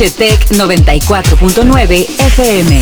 XHTEC 0.00 0.52
94.9 0.52 2.06
FM. 2.18 2.80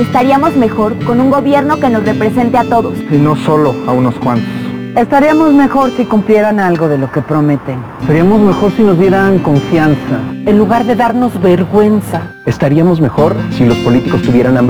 Estaríamos 0.00 0.54
mejor 0.54 0.96
con 1.04 1.20
un 1.20 1.28
gobierno 1.28 1.80
que 1.80 1.90
nos 1.90 2.04
represente 2.04 2.56
a 2.56 2.62
todos. 2.62 2.96
y 3.10 3.16
no 3.16 3.34
solo 3.34 3.74
a 3.88 3.92
unos 3.92 4.14
cuantos. 4.14 4.48
Estaríamos 4.96 5.52
mejor 5.54 5.90
si 5.96 6.04
cumplieran 6.04 6.60
algo 6.60 6.88
de 6.88 6.98
lo 6.98 7.10
que 7.10 7.20
prometen. 7.20 7.82
Seríamos 8.06 8.40
mejor 8.40 8.70
si 8.76 8.84
nos 8.84 8.96
dieran 8.96 9.40
confianza. 9.40 10.20
En 10.46 10.56
lugar 10.56 10.84
de 10.84 10.94
darnos 10.94 11.40
vergüenza. 11.42 12.34
Estaríamos 12.46 13.00
mejor 13.00 13.34
si 13.50 13.64
los 13.64 13.76
políticos 13.78 14.22
tuvieran 14.22 14.56
hambre 14.56 14.68